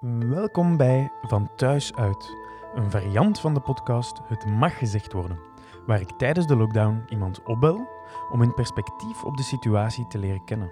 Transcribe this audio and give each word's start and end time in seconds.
Welkom 0.00 0.76
bij 0.76 1.12
Van 1.22 1.48
Thuis 1.54 1.94
Uit, 1.94 2.36
een 2.74 2.90
variant 2.90 3.40
van 3.40 3.54
de 3.54 3.60
podcast 3.60 4.20
Het 4.26 4.46
Mag 4.46 4.78
Gezegd 4.78 5.12
Worden, 5.12 5.38
waar 5.86 6.00
ik 6.00 6.10
tijdens 6.10 6.46
de 6.46 6.56
lockdown 6.56 7.04
iemand 7.08 7.42
opbel 7.42 7.88
om 8.32 8.40
hun 8.40 8.54
perspectief 8.54 9.24
op 9.24 9.36
de 9.36 9.42
situatie 9.42 10.06
te 10.06 10.18
leren 10.18 10.44
kennen. 10.44 10.70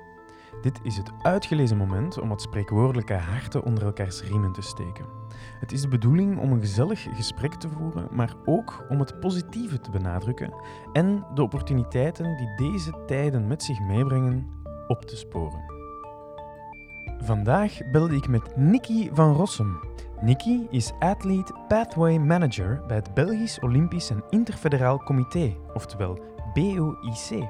Dit 0.62 0.80
is 0.82 0.96
het 0.96 1.10
uitgelezen 1.22 1.76
moment 1.76 2.20
om 2.20 2.28
wat 2.28 2.42
spreekwoordelijke 2.42 3.14
harten 3.14 3.64
onder 3.64 3.84
elkaars 3.84 4.22
riemen 4.22 4.52
te 4.52 4.62
steken. 4.62 5.06
Het 5.60 5.72
is 5.72 5.80
de 5.80 5.88
bedoeling 5.88 6.38
om 6.38 6.52
een 6.52 6.60
gezellig 6.60 7.06
gesprek 7.14 7.54
te 7.54 7.68
voeren, 7.68 8.08
maar 8.10 8.34
ook 8.44 8.86
om 8.88 8.98
het 8.98 9.20
positieve 9.20 9.80
te 9.80 9.90
benadrukken 9.90 10.54
en 10.92 11.26
de 11.34 11.42
opportuniteiten 11.42 12.36
die 12.36 12.70
deze 12.70 13.04
tijden 13.06 13.46
met 13.46 13.62
zich 13.62 13.80
meebrengen 13.80 14.48
op 14.86 15.02
te 15.02 15.16
sporen. 15.16 15.73
Vandaag 17.22 17.90
belde 17.92 18.16
ik 18.16 18.28
met 18.28 18.56
Nikki 18.56 19.10
van 19.12 19.32
Rossum. 19.32 19.80
Nikki 20.20 20.66
is 20.70 20.92
Athlete 20.98 21.54
Pathway 21.68 22.18
Manager 22.18 22.82
bij 22.86 22.96
het 22.96 23.14
Belgisch 23.14 23.58
Olympisch 23.58 24.10
en 24.10 24.24
Interfederaal 24.30 24.98
Comité, 24.98 25.56
oftewel 25.74 26.18
BOIC. 26.54 27.48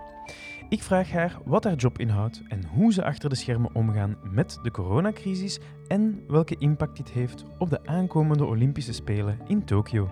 Ik 0.69 0.83
vraag 0.83 1.11
haar 1.11 1.39
wat 1.45 1.65
haar 1.65 1.75
job 1.75 1.99
inhoudt 1.99 2.43
en 2.49 2.65
hoe 2.75 2.93
ze 2.93 3.05
achter 3.05 3.29
de 3.29 3.35
schermen 3.35 3.75
omgaan 3.75 4.17
met 4.23 4.59
de 4.63 4.71
coronacrisis 4.71 5.61
en 5.87 6.25
welke 6.29 6.57
impact 6.59 6.97
dit 6.97 7.11
heeft 7.11 7.45
op 7.59 7.71
de 7.71 7.87
aankomende 7.87 8.45
Olympische 8.45 8.93
Spelen 8.93 9.39
in 9.47 9.65
Tokio. 9.65 10.11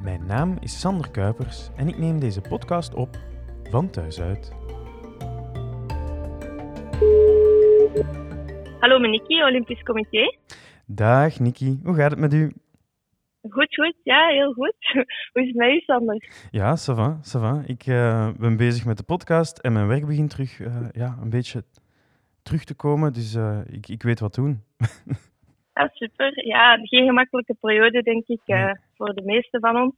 Mijn 0.00 0.26
naam 0.26 0.56
is 0.60 0.80
Sander 0.80 1.10
Kuipers 1.10 1.70
en 1.76 1.88
ik 1.88 1.98
neem 1.98 2.20
deze 2.20 2.40
podcast 2.40 2.94
op 2.94 3.18
van 3.70 3.90
thuis 3.90 4.20
uit. 4.20 4.52
Hallo, 8.80 8.98
Nikki, 8.98 9.42
Olympisch 9.42 9.82
Comité. 9.82 10.36
Dag 10.86 11.40
Nikki, 11.40 11.80
hoe 11.84 11.94
gaat 11.94 12.10
het 12.10 12.20
met 12.20 12.32
u? 12.32 12.52
Goed, 13.50 13.74
goed. 13.74 13.94
Ja, 14.02 14.28
heel 14.28 14.52
goed. 14.52 14.74
Hoe 15.32 15.42
is 15.42 15.46
het 15.46 15.56
met 15.56 15.68
u, 15.68 15.80
Sander? 15.80 16.28
Ja, 16.50 16.76
ça 16.76 16.94
va, 16.94 17.18
ça 17.22 17.40
va. 17.40 17.62
Ik 17.66 17.86
uh, 17.86 18.30
ben 18.38 18.56
bezig 18.56 18.84
met 18.84 18.96
de 18.96 19.02
podcast 19.02 19.58
en 19.58 19.72
mijn 19.72 19.86
werk 19.86 20.06
begint 20.06 20.30
terug 20.30 20.58
uh, 20.58 20.88
ja, 20.92 21.18
een 21.22 21.30
beetje 21.30 21.64
terug 22.42 22.64
te 22.64 22.74
komen, 22.74 23.12
dus 23.12 23.34
uh, 23.34 23.60
ik, 23.70 23.88
ik 23.88 24.02
weet 24.02 24.20
wat 24.20 24.34
doen. 24.34 24.62
ah, 25.72 25.88
super. 25.92 26.46
Ja, 26.46 26.76
geen 26.76 27.06
gemakkelijke 27.06 27.56
periode, 27.60 28.02
denk 28.02 28.26
ik, 28.26 28.40
nee. 28.44 28.74
voor 28.96 29.14
de 29.14 29.22
meeste 29.24 29.58
van 29.60 29.76
ons. 29.76 29.94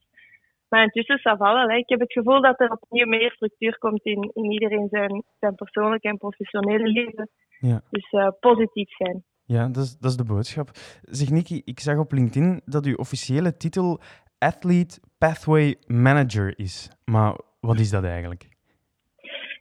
Maar 0.71 0.83
intussen, 0.83 1.19
va 1.19 1.37
wel. 1.37 1.69
Hè. 1.69 1.77
Ik 1.77 1.89
heb 1.89 2.01
het 2.01 2.13
gevoel 2.13 2.43
dat 2.43 2.61
er 2.61 2.71
opnieuw 2.71 3.07
meer 3.07 3.31
structuur 3.31 3.79
komt 3.79 4.05
in, 4.05 4.31
in 4.33 4.51
iedereen 4.53 4.89
zijn, 4.91 5.23
zijn 5.41 5.55
persoonlijke 5.55 6.09
en 6.09 6.17
professionele 6.17 6.89
leven. 6.89 7.31
Ja. 7.59 7.83
Dus 7.91 8.35
positief 8.41 8.97
zijn. 8.97 9.25
Ja, 9.45 9.69
dat 9.69 9.85
is, 9.85 9.99
dat 9.99 10.11
is 10.11 10.17
de 10.17 10.25
boodschap. 10.25 10.71
Zeg 11.03 11.31
Nikki, 11.31 11.63
ik 11.65 11.81
zag 11.81 11.99
op 11.99 12.13
LinkedIn 12.13 12.61
dat 12.65 12.87
uw 12.87 12.95
officiële 12.95 13.57
titel 13.57 14.01
Athlete 14.39 15.01
Pathway 15.19 15.77
Manager 15.87 16.59
is. 16.59 16.91
Maar 17.05 17.39
wat 17.61 17.79
is 17.79 17.91
dat 17.91 18.05
eigenlijk? 18.05 18.49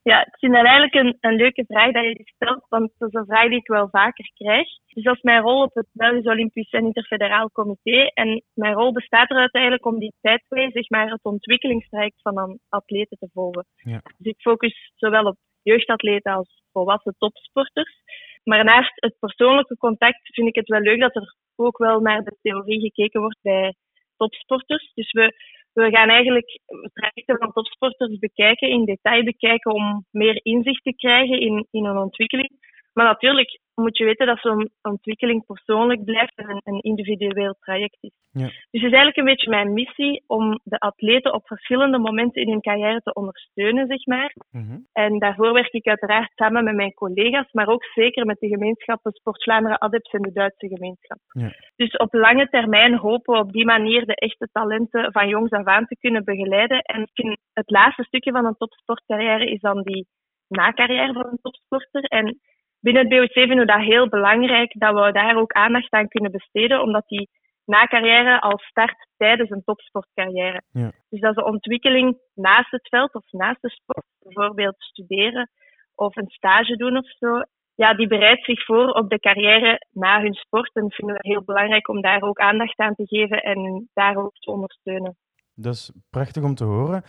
Ja, 0.09 0.25
ik 0.25 0.37
vind 0.39 0.53
dat 0.53 0.65
eigenlijk 0.65 0.95
een, 0.95 1.17
een 1.19 1.35
leuke 1.35 1.63
vraag 1.67 1.91
dat 1.91 2.03
je 2.03 2.13
die 2.13 2.31
stelt, 2.35 2.65
want 2.69 2.91
dat 2.97 3.07
is 3.07 3.19
een 3.19 3.25
vraag 3.25 3.47
die 3.49 3.59
ik 3.59 3.67
wel 3.67 3.89
vaker 3.89 4.31
krijg. 4.33 4.67
Dus 4.93 5.03
dat 5.03 5.15
is 5.15 5.21
mijn 5.21 5.41
rol 5.41 5.61
op 5.63 5.73
het 5.73 5.87
Belgisch 5.91 6.25
Olympisch 6.25 6.71
en 6.71 6.85
Interfederaal 6.85 7.51
Comité. 7.51 8.11
En 8.13 8.43
mijn 8.53 8.73
rol 8.73 8.91
bestaat 8.91 9.29
eruit 9.29 9.53
eigenlijk 9.53 9.85
om 9.85 9.99
die 9.99 10.13
pathway, 10.21 10.71
zeg 10.71 10.89
maar, 10.89 11.11
het 11.11 11.23
ontwikkelingstraject 11.23 12.21
van 12.21 12.37
een 12.37 12.59
atleten 12.69 13.17
te 13.17 13.29
volgen. 13.33 13.65
Ja. 13.75 14.01
Dus 14.17 14.33
ik 14.33 14.41
focus 14.41 14.91
zowel 14.95 15.25
op 15.25 15.37
jeugdatleten 15.61 16.33
als 16.33 16.63
volwassen 16.71 17.15
topsporters. 17.17 18.01
Maar 18.43 18.63
naast 18.63 18.91
het 18.95 19.15
persoonlijke 19.19 19.77
contact 19.77 20.33
vind 20.33 20.47
ik 20.47 20.55
het 20.55 20.67
wel 20.67 20.81
leuk 20.81 20.99
dat 20.99 21.15
er 21.15 21.35
ook 21.55 21.77
wel 21.77 21.99
naar 21.99 22.23
de 22.23 22.37
theorie 22.41 22.79
gekeken 22.79 23.21
wordt 23.21 23.39
bij 23.41 23.73
topsporters. 24.17 24.91
Dus 24.93 25.11
we, 25.11 25.33
we 25.73 25.89
gaan 25.89 26.09
eigenlijk 26.09 26.59
trajecten 26.93 27.37
van 27.37 27.51
topsporters 27.51 28.19
bekijken, 28.19 28.69
in 28.69 28.85
detail 28.85 29.23
bekijken, 29.23 29.73
om 29.73 30.05
meer 30.11 30.39
inzicht 30.43 30.83
te 30.83 30.93
krijgen 30.95 31.39
in, 31.39 31.67
in 31.71 31.85
een 31.85 31.97
ontwikkeling. 31.97 32.51
Maar 32.93 33.05
natuurlijk 33.05 33.59
moet 33.81 33.97
je 33.97 34.05
weten 34.05 34.25
dat 34.25 34.39
zo'n 34.39 34.69
ontwikkeling 34.81 35.45
persoonlijk 35.45 36.03
blijft 36.03 36.35
en 36.35 36.61
een, 36.63 36.79
individueel 36.79 37.55
traject 37.59 37.97
is. 37.99 38.11
Ja. 38.31 38.45
Dus 38.45 38.81
het 38.81 38.91
is 38.91 38.97
eigenlijk 38.97 39.17
een 39.17 39.25
beetje 39.25 39.49
mijn 39.49 39.73
missie 39.73 40.23
om 40.27 40.59
de 40.63 40.79
atleten 40.79 41.33
op 41.33 41.47
verschillende 41.47 41.97
momenten 41.97 42.41
in 42.41 42.49
hun 42.49 42.61
carrière 42.61 43.01
te 43.01 43.13
ondersteunen, 43.13 43.87
zeg 43.87 44.05
maar. 44.05 44.33
Mm-hmm. 44.51 44.87
En 44.93 45.19
daarvoor 45.19 45.53
werk 45.53 45.73
ik 45.73 45.87
uiteraard 45.87 46.31
samen 46.35 46.63
met 46.63 46.75
mijn 46.75 46.93
collega's, 46.93 47.51
maar 47.51 47.67
ook 47.67 47.83
zeker 47.83 48.25
met 48.25 48.39
de 48.39 48.47
gemeenschappen 48.47 49.11
Sport 49.11 49.43
Vlaanderen 49.43 49.79
Adeps 49.79 50.11
en 50.11 50.21
de 50.21 50.31
Duitse 50.31 50.67
gemeenschap. 50.67 51.19
Ja. 51.27 51.51
Dus 51.75 51.97
op 51.97 52.13
lange 52.13 52.49
termijn 52.49 52.97
hopen 52.97 53.33
we 53.33 53.39
op 53.39 53.51
die 53.51 53.65
manier 53.65 54.05
de 54.05 54.15
echte 54.15 54.49
talenten 54.51 55.11
van 55.11 55.27
jongs 55.27 55.51
af 55.51 55.65
aan 55.65 55.85
te 55.85 55.97
kunnen 55.99 56.23
begeleiden. 56.23 56.81
En 56.81 57.09
het 57.53 57.69
laatste 57.69 58.03
stukje 58.03 58.31
van 58.31 58.45
een 58.45 58.57
topsportcarrière 58.57 59.45
is 59.45 59.59
dan 59.59 59.81
die 59.81 60.07
na-carrière 60.47 61.13
van 61.13 61.25
een 61.25 61.39
topsporter. 61.41 62.03
En 62.03 62.39
binnen 62.79 63.07
het 63.07 63.19
BOC 63.19 63.31
vinden 63.31 63.57
we 63.57 63.65
dat 63.65 63.81
heel 63.81 64.09
belangrijk 64.09 64.73
dat 64.77 64.93
we 64.93 65.11
daar 65.11 65.37
ook 65.37 65.51
aandacht 65.51 65.91
aan 65.91 66.07
kunnen 66.07 66.31
besteden, 66.31 66.81
omdat 66.81 67.07
die 67.07 67.29
na 67.65 67.85
carrière 67.85 68.41
al 68.41 68.57
start 68.57 69.07
tijdens 69.17 69.49
een 69.49 69.63
topsportcarrière. 69.63 70.61
Ja. 70.71 70.91
Dus 71.09 71.19
dat 71.19 71.31
is 71.31 71.37
een 71.37 71.51
ontwikkeling 71.53 72.17
naast 72.33 72.71
het 72.71 72.87
veld 72.87 73.13
of 73.13 73.31
naast 73.31 73.61
de 73.61 73.69
sport, 73.69 74.05
bijvoorbeeld 74.19 74.75
studeren 74.77 75.49
of 75.95 76.15
een 76.15 76.29
stage 76.29 76.75
doen 76.75 76.97
of 76.97 77.07
zo. 77.17 77.41
Ja, 77.75 77.93
die 77.93 78.07
bereidt 78.07 78.43
zich 78.45 78.65
voor 78.65 78.89
op 78.89 79.09
de 79.09 79.19
carrière 79.19 79.85
na 79.91 80.21
hun 80.21 80.33
sport 80.33 80.75
en 80.75 80.91
vinden 80.91 81.15
we 81.15 81.29
heel 81.29 81.43
belangrijk 81.43 81.87
om 81.87 82.01
daar 82.01 82.21
ook 82.21 82.39
aandacht 82.39 82.79
aan 82.79 82.95
te 82.95 83.05
geven 83.05 83.43
en 83.43 83.89
daar 83.93 84.15
ook 84.15 84.33
te 84.33 84.51
ondersteunen. 84.51 85.17
Dat 85.55 85.73
is 85.73 85.91
prachtig 86.09 86.43
om 86.43 86.55
te 86.55 86.63
horen. 86.63 87.03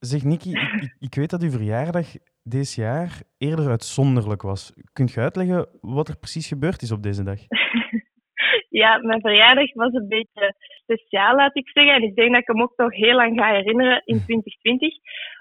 Zeg 0.00 0.24
Nikki, 0.24 0.50
ik, 0.50 0.96
ik 0.98 1.14
weet 1.14 1.30
dat 1.30 1.42
uw 1.42 1.50
verjaardag 1.50 2.06
deze 2.42 2.80
jaar 2.80 3.22
eerder 3.38 3.68
uitzonderlijk 3.68 4.42
was. 4.42 4.72
Kunt 4.92 5.12
je 5.12 5.20
uitleggen 5.20 5.68
wat 5.80 6.08
er 6.08 6.18
precies 6.18 6.48
gebeurd 6.48 6.82
is 6.82 6.92
op 6.92 7.02
deze 7.02 7.22
dag? 7.22 7.38
ja, 8.82 8.98
mijn 8.98 9.20
verjaardag 9.20 9.74
was 9.74 9.92
een 9.92 10.08
beetje 10.08 10.54
speciaal, 10.82 11.36
laat 11.36 11.56
ik 11.56 11.68
zeggen. 11.68 11.94
En 11.94 12.02
ik 12.02 12.14
denk 12.14 12.30
dat 12.32 12.40
ik 12.40 12.46
hem 12.46 12.62
ook 12.62 12.76
nog 12.76 12.94
heel 12.94 13.14
lang 13.14 13.38
ga 13.38 13.52
herinneren 13.52 14.02
in 14.04 14.22
2020. 14.26 14.94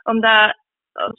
Omdat 0.03 0.57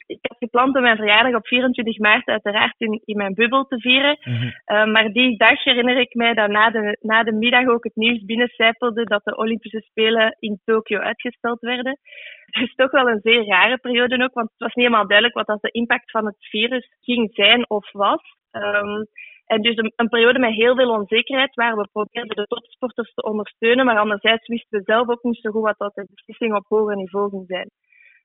ik 0.06 0.18
had 0.22 0.38
gepland 0.38 0.76
om 0.76 0.82
mijn 0.82 0.96
verjaardag 0.96 1.34
op 1.34 1.46
24 1.46 1.98
maart 1.98 2.26
uiteraard 2.26 2.74
in, 2.78 3.00
in 3.04 3.16
mijn 3.16 3.34
bubbel 3.34 3.64
te 3.64 3.80
vieren. 3.80 4.18
Mm 4.24 4.48
maar 4.92 5.12
die 5.12 5.36
dag 5.36 5.64
herinner 5.64 5.96
ik 6.00 6.14
mij 6.14 6.34
dat 6.34 6.50
na 6.50 6.70
de, 6.70 6.96
na 7.00 7.22
de 7.22 7.32
middag 7.32 7.66
ook 7.66 7.84
het 7.84 7.96
nieuws 7.96 8.24
binnencijpelde 8.24 9.04
dat 9.04 9.24
de 9.24 9.36
Olympische 9.36 9.80
Spelen 9.80 10.36
in 10.38 10.60
Tokio 10.64 10.98
uitgesteld 10.98 11.60
werden. 11.60 11.98
Het 12.46 12.68
is 12.68 12.74
toch 12.82 12.90
wel 12.90 13.08
een 13.08 13.20
zeer 13.22 13.46
rare 13.46 13.78
periode 13.78 14.22
ook, 14.22 14.34
want 14.34 14.50
het 14.50 14.58
was 14.58 14.74
niet 14.74 14.86
helemaal 14.86 15.06
duidelijk 15.06 15.36
wat 15.36 15.46
dat 15.46 15.62
de 15.62 15.70
impact 15.70 16.10
van 16.10 16.26
het 16.26 16.36
virus 16.38 16.88
ging 17.00 17.30
zijn 17.34 17.70
of 17.70 17.92
was. 17.92 18.22
Um, 18.52 19.06
en 19.46 19.62
dus 19.62 19.76
een, 19.76 19.92
een, 19.96 20.08
periode 20.08 20.38
met 20.38 20.54
heel 20.54 20.76
veel 20.76 20.90
onzekerheid, 20.90 21.54
waar 21.54 21.76
we 21.76 21.88
probeerden 21.92 22.36
de 22.36 22.46
topsporters 22.46 23.14
te 23.14 23.22
ondersteunen, 23.22 23.84
maar 23.84 23.98
anderzijds 23.98 24.46
wisten 24.46 24.78
we 24.78 24.84
zelf 24.84 25.08
ook 25.08 25.22
niet 25.22 25.40
zo 25.40 25.50
goed 25.50 25.62
wat 25.62 25.78
dat 25.78 25.94
de 25.94 26.06
beslissing 26.14 26.54
op 26.54 26.66
hoger 26.68 26.96
niveau 26.96 27.30
ging 27.30 27.44
zijn. 27.46 27.70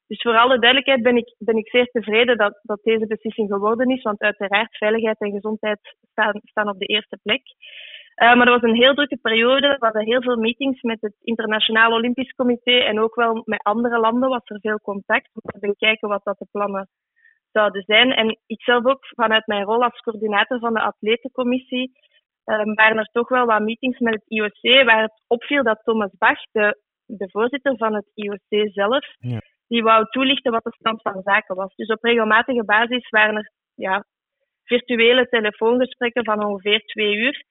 Dus 0.08 0.22
voor 0.22 0.38
alle 0.38 0.60
duidelijkheid 0.60 1.02
ben 1.04 1.18
ik, 1.18 1.36
ben 1.38 1.58
ik 1.58 1.70
zeer 1.70 1.86
tevreden 1.86 2.38
dat, 2.38 2.60
dat 2.62 2.80
deze 2.84 3.08
beslissing 3.08 3.50
geworden 3.50 3.90
is, 3.90 4.02
want 4.02 4.22
uiteraard 4.22 4.78
veiligheid 4.78 5.20
en 5.20 5.32
gezondheid 5.32 5.96
staan, 6.12 6.40
staan 6.44 6.70
op 6.70 6.80
de 6.80 6.86
eerste 6.86 7.20
plek. 7.24 7.42
Uh, 8.22 8.36
maar 8.36 8.46
dat 8.46 8.62
was 8.62 8.70
een 8.70 8.82
heel 8.82 8.94
drukke 8.94 9.18
periode. 9.22 9.68
We 9.68 9.86
hadden 9.86 10.06
heel 10.06 10.22
veel 10.22 10.38
meetings 10.38 10.82
met 10.82 11.02
het 11.02 11.16
Internationaal 11.22 11.92
Olympisch 11.92 12.32
Comité 12.32 12.72
en 12.72 13.00
ook 13.00 13.16
wel 13.16 13.42
met 13.46 13.64
andere 13.64 14.00
landen 14.00 14.30
was 14.30 14.42
er 14.44 14.60
veel 14.60 14.80
contact 14.80 15.30
om 15.34 15.60
te 15.60 15.68
bekijken 15.68 16.10
wat 16.10 16.24
dat 16.24 16.38
de 16.38 16.48
plannen 16.52 16.90
zouden 17.52 17.84
zijn. 17.84 18.12
En 18.12 18.40
ik 18.46 18.62
zelf 18.62 18.86
ook 18.86 19.06
vanuit 19.08 19.48
mijn 19.48 19.64
rol 19.64 19.84
als 19.84 20.00
coördinator 20.00 20.60
van 20.60 20.74
de 20.74 20.82
atletencommissie 20.82 21.92
um, 22.46 22.74
waren 22.74 22.98
er 22.98 23.10
toch 23.12 23.30
wel 23.30 23.46
wat 23.46 23.62
meetings 23.62 24.00
met 24.00 24.14
het 24.14 24.24
IOC 24.28 24.86
waar 24.86 25.02
het 25.02 25.22
opviel 25.28 25.64
dat 25.64 25.82
Thomas 25.84 26.12
Bach, 26.18 26.40
de, 26.52 26.82
de 27.06 27.30
voorzitter 27.30 27.78
van 27.78 27.96
het 27.96 28.12
IOC 28.14 28.72
zelf, 28.72 29.06
ja 29.18 29.40
die 29.68 29.84
wou 29.84 30.06
toelichten 30.10 30.52
wat 30.52 30.64
de 30.64 30.76
stand 30.80 31.02
van 31.02 31.22
zaken 31.24 31.56
was. 31.56 31.76
Dus 31.76 31.88
op 31.88 32.04
regelmatige 32.04 32.66
basis 32.66 33.10
waren 33.10 33.36
er 33.36 33.52
ja, 33.76 34.06
virtuele 34.64 35.28
telefoongesprekken 35.28 36.24
van 36.24 36.46
ongeveer 36.46 36.80
twee 36.80 37.16
uur, 37.16 37.44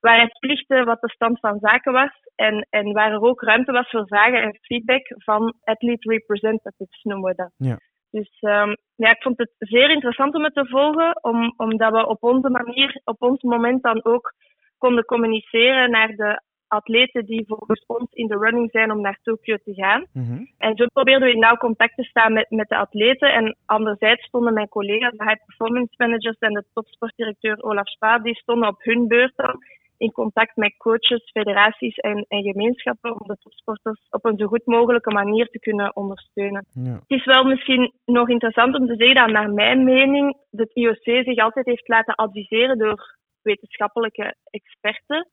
waar 0.00 0.16
hij 0.16 0.28
toelichtte 0.28 0.84
wat 0.84 1.00
de 1.00 1.10
stand 1.10 1.40
van 1.40 1.58
zaken 1.60 1.92
was 1.92 2.10
en, 2.34 2.66
en 2.70 2.92
waar 2.92 3.12
er 3.12 3.22
ook 3.22 3.42
ruimte 3.42 3.72
was 3.72 3.90
voor 3.90 4.06
vragen 4.06 4.42
en 4.42 4.58
feedback 4.60 5.02
van 5.16 5.54
athlete 5.64 6.10
representatives, 6.10 7.02
noemen 7.02 7.30
we 7.30 7.34
dat. 7.34 7.52
Ja. 7.56 7.76
Dus 8.10 8.40
um, 8.40 8.76
ja, 8.94 9.10
ik 9.10 9.22
vond 9.22 9.38
het 9.38 9.52
zeer 9.58 9.90
interessant 9.90 10.34
om 10.34 10.44
het 10.44 10.54
te 10.54 10.66
volgen, 10.66 11.18
om, 11.22 11.54
omdat 11.56 11.92
we 11.92 12.06
op 12.06 12.22
onze 12.22 12.50
manier, 12.50 13.00
op 13.04 13.22
ons 13.22 13.42
moment 13.42 13.82
dan 13.82 14.04
ook 14.04 14.32
konden 14.78 15.04
communiceren 15.04 15.90
naar 15.90 16.08
de 16.08 16.42
atleten 16.72 17.24
die 17.24 17.44
volgens 17.46 17.84
ons 17.86 18.12
in 18.12 18.26
de 18.26 18.38
running 18.38 18.70
zijn 18.70 18.90
om 18.90 19.00
naar 19.00 19.18
Tokio 19.22 19.56
te 19.64 19.74
gaan. 19.74 20.06
Mhm. 20.12 20.44
En 20.58 20.76
zo 20.76 20.86
probeerden 20.86 21.28
we 21.28 21.34
in 21.34 21.40
nauw 21.40 21.56
contact 21.56 21.96
te 21.96 22.02
staan 22.02 22.32
met, 22.32 22.50
met 22.50 22.68
de 22.68 22.76
atleten. 22.76 23.32
En 23.32 23.56
anderzijds 23.66 24.24
stonden 24.24 24.54
mijn 24.54 24.68
collega's, 24.68 25.16
de 25.16 25.24
high 25.24 25.44
performance 25.46 25.94
managers 25.96 26.38
en 26.38 26.52
de 26.52 26.64
topsportdirecteur 26.74 27.62
Olaf 27.62 27.88
Spa, 27.88 28.18
die 28.18 28.34
stonden 28.34 28.68
op 28.68 28.82
hun 28.82 29.08
beurt 29.08 29.32
dan 29.36 29.56
in 30.02 30.12
contact 30.12 30.56
met 30.56 30.76
coaches, 30.76 31.30
federaties 31.30 31.96
en, 31.96 32.24
en 32.28 32.42
gemeenschappen 32.42 33.10
om 33.20 33.26
de 33.26 33.36
topsporters 33.42 34.00
op 34.10 34.24
een 34.24 34.38
zo 34.38 34.46
goed 34.46 34.66
mogelijke 34.66 35.12
manier 35.12 35.46
te 35.46 35.58
kunnen 35.58 35.96
ondersteunen. 35.96 36.66
Ja. 36.72 36.92
Het 36.92 37.18
is 37.18 37.24
wel 37.24 37.44
misschien 37.44 37.92
nog 38.04 38.28
interessant 38.28 38.78
om 38.78 38.86
te 38.86 38.96
zeggen 38.96 39.14
dat 39.14 39.30
naar 39.30 39.50
mijn 39.50 39.84
mening 39.84 40.36
het 40.50 40.70
IOC 40.74 41.04
zich 41.04 41.38
altijd 41.38 41.66
heeft 41.66 41.88
laten 41.88 42.14
adviseren 42.14 42.78
door 42.78 43.16
wetenschappelijke 43.42 44.34
experten, 44.50 45.28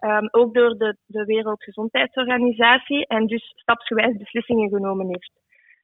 um, 0.00 0.28
ook 0.30 0.54
door 0.54 0.78
de, 0.78 0.96
de 1.06 1.24
Wereldgezondheidsorganisatie 1.24 3.06
en 3.06 3.26
dus 3.26 3.52
stapsgewijs 3.56 4.16
beslissingen 4.16 4.68
genomen 4.68 5.06
heeft. 5.06 5.32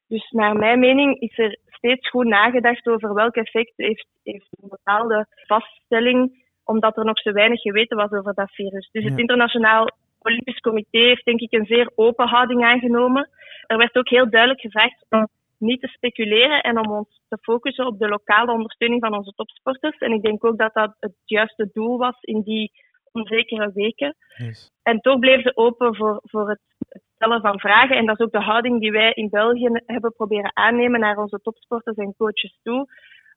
Dus 0.08 0.30
naar 0.30 0.56
mijn 0.56 0.78
mening 0.78 1.20
is 1.20 1.38
er 1.38 1.58
steeds 1.66 2.08
goed 2.08 2.26
nagedacht 2.26 2.86
over 2.86 3.14
welk 3.14 3.34
effect 3.34 3.72
heeft, 3.76 4.06
heeft 4.22 4.48
een 4.50 4.68
bepaalde 4.68 5.26
vaststelling, 5.46 6.44
omdat 6.64 6.96
er 6.96 7.04
nog 7.04 7.18
zo 7.18 7.32
weinig 7.32 7.60
geweten 7.60 7.96
was 7.96 8.10
over 8.10 8.34
dat 8.34 8.50
virus. 8.50 8.88
Dus 8.92 9.04
het. 9.04 9.18
Internationaal 9.18 9.88
Olympisch 10.18 10.60
Comité 10.60 10.98
heeft 10.98 11.24
denk 11.24 11.40
ik 11.40 11.52
een 11.52 11.66
zeer 11.66 11.92
open 11.94 12.28
houding 12.28 12.64
aangenomen. 12.64 13.28
Er 13.66 13.76
werd 13.76 13.96
ook 13.96 14.08
heel 14.08 14.30
duidelijk 14.30 14.60
gevraagd 14.60 15.06
om 15.08 15.28
niet 15.62 15.80
te 15.80 15.88
speculeren 15.88 16.60
en 16.60 16.78
om 16.78 16.92
ons 16.92 17.20
te 17.28 17.38
focussen 17.40 17.86
op 17.86 17.98
de 17.98 18.08
lokale 18.08 18.52
ondersteuning 18.52 19.00
van 19.00 19.14
onze 19.14 19.32
topsporters. 19.32 19.98
En 19.98 20.12
ik 20.12 20.22
denk 20.22 20.44
ook 20.44 20.58
dat 20.58 20.74
dat 20.74 20.96
het 21.00 21.14
juiste 21.24 21.70
doel 21.72 21.98
was 21.98 22.16
in 22.20 22.42
die 22.42 22.72
onzekere 23.12 23.70
weken. 23.74 24.16
Yes. 24.36 24.70
En 24.82 25.00
toch 25.00 25.18
bleef 25.18 25.42
ze 25.42 25.56
open 25.56 25.96
voor, 25.96 26.20
voor 26.22 26.48
het, 26.48 26.60
stellen 27.14 27.40
van 27.40 27.60
vragen. 27.60 27.96
En 27.96 28.06
dat 28.06 28.18
is 28.18 28.26
ook 28.26 28.32
de 28.32 28.50
houding 28.50 28.80
die 28.80 28.92
wij 28.92 29.12
in 29.12 29.28
België 29.28 29.68
hebben 29.86 30.12
proberen 30.12 30.56
aannemen 30.56 31.00
naar 31.00 31.18
onze 31.18 31.40
topsporters 31.42 31.96
en 31.96 32.14
coaches 32.16 32.58
toe. 32.62 32.86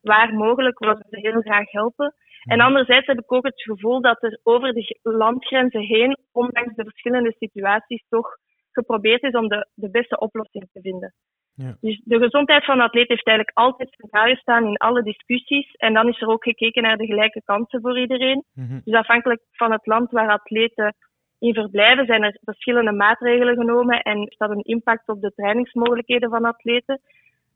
Waar 0.00 0.34
mogelijk 0.34 0.78
willen 0.78 0.96
we 0.96 1.04
ze 1.10 1.28
heel 1.28 1.40
graag 1.40 1.70
helpen. 1.70 2.14
En 2.44 2.60
anderzijds 2.60 3.06
heb 3.06 3.18
ik 3.18 3.32
ook 3.32 3.44
het 3.44 3.62
gevoel 3.62 4.00
dat 4.00 4.22
er 4.22 4.40
over 4.42 4.72
de 4.72 4.98
landgrenzen 5.02 5.80
heen, 5.80 6.18
ondanks 6.32 6.74
de 6.74 6.82
verschillende 6.82 7.34
situaties, 7.38 8.04
toch 8.08 8.36
geprobeerd 8.70 9.22
is 9.22 9.32
om 9.32 9.48
de, 9.48 9.68
de 9.74 9.90
beste 9.90 10.18
oplossing 10.18 10.68
te 10.72 10.80
vinden. 10.80 11.14
Ja. 11.56 11.76
Dus 11.80 12.00
de 12.04 12.18
gezondheid 12.18 12.64
van 12.64 12.76
de 12.76 12.82
atleet 12.82 13.08
heeft 13.08 13.26
eigenlijk 13.26 13.58
altijd 13.58 13.88
centraal 13.90 14.26
gestaan 14.26 14.66
in 14.66 14.76
alle 14.76 15.02
discussies. 15.02 15.74
En 15.74 15.94
dan 15.94 16.08
is 16.08 16.20
er 16.20 16.28
ook 16.28 16.44
gekeken 16.44 16.82
naar 16.82 16.96
de 16.96 17.06
gelijke 17.06 17.42
kansen 17.44 17.80
voor 17.80 17.98
iedereen. 17.98 18.44
Mhm. 18.54 18.80
Dus 18.84 18.94
afhankelijk 18.94 19.40
van 19.52 19.72
het 19.72 19.86
land 19.86 20.10
waar 20.10 20.28
atleten 20.28 20.94
in 21.38 21.54
verblijven, 21.54 22.06
zijn 22.06 22.22
er 22.22 22.38
verschillende 22.44 22.92
maatregelen 22.92 23.56
genomen 23.56 24.00
en 24.00 24.18
heeft 24.18 24.38
dat 24.38 24.50
een 24.50 24.62
impact 24.62 25.08
op 25.08 25.20
de 25.20 25.32
trainingsmogelijkheden 25.34 26.30
van 26.30 26.44
atleten. 26.44 27.00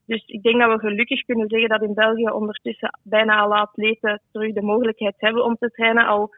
Dus 0.07 0.23
ik 0.27 0.43
denk 0.43 0.61
dat 0.61 0.73
we 0.73 0.89
gelukkig 0.89 1.25
kunnen 1.25 1.49
zeggen 1.49 1.69
dat 1.69 1.83
in 1.83 1.95
België 1.95 2.31
ondertussen 2.31 2.99
bijna 3.03 3.37
alle 3.37 3.55
atleten 3.55 4.21
terug 4.33 4.53
de 4.53 4.63
mogelijkheid 4.63 5.15
hebben 5.19 5.45
om 5.45 5.57
te 5.57 5.71
trainen. 5.71 6.07
Al 6.07 6.35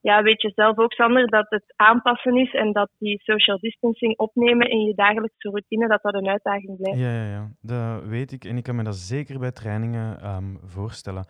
ja, 0.00 0.22
weet 0.22 0.42
je 0.42 0.52
zelf 0.54 0.78
ook, 0.78 0.92
Sander, 0.92 1.26
dat 1.26 1.46
het 1.48 1.64
aanpassen 1.76 2.36
is 2.36 2.52
en 2.54 2.72
dat 2.72 2.90
die 2.98 3.20
social 3.22 3.58
distancing 3.58 4.18
opnemen 4.18 4.70
in 4.70 4.80
je 4.80 4.94
dagelijkse 4.94 5.48
routine, 5.48 5.88
dat 5.88 6.02
dat 6.02 6.14
een 6.14 6.28
uitdaging 6.28 6.76
blijft. 6.76 7.00
Ja, 7.00 7.12
ja, 7.12 7.24
ja, 7.30 7.48
dat 7.60 8.04
weet 8.04 8.32
ik. 8.32 8.44
En 8.44 8.56
ik 8.56 8.62
kan 8.62 8.76
me 8.76 8.82
dat 8.82 8.96
zeker 8.96 9.38
bij 9.38 9.50
trainingen 9.52 10.20
ehm, 10.20 10.56
voorstellen. 10.64 11.24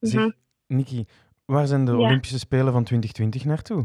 Zeg, 0.00 0.20
Mhm. 0.20 0.30
Niki, 0.66 1.04
waar 1.44 1.66
zijn 1.66 1.84
de 1.84 1.90
Ja. 1.92 1.98
Olympische 1.98 2.38
Spelen 2.38 2.72
van 2.72 2.84
2020 2.84 3.44
naartoe? 3.44 3.84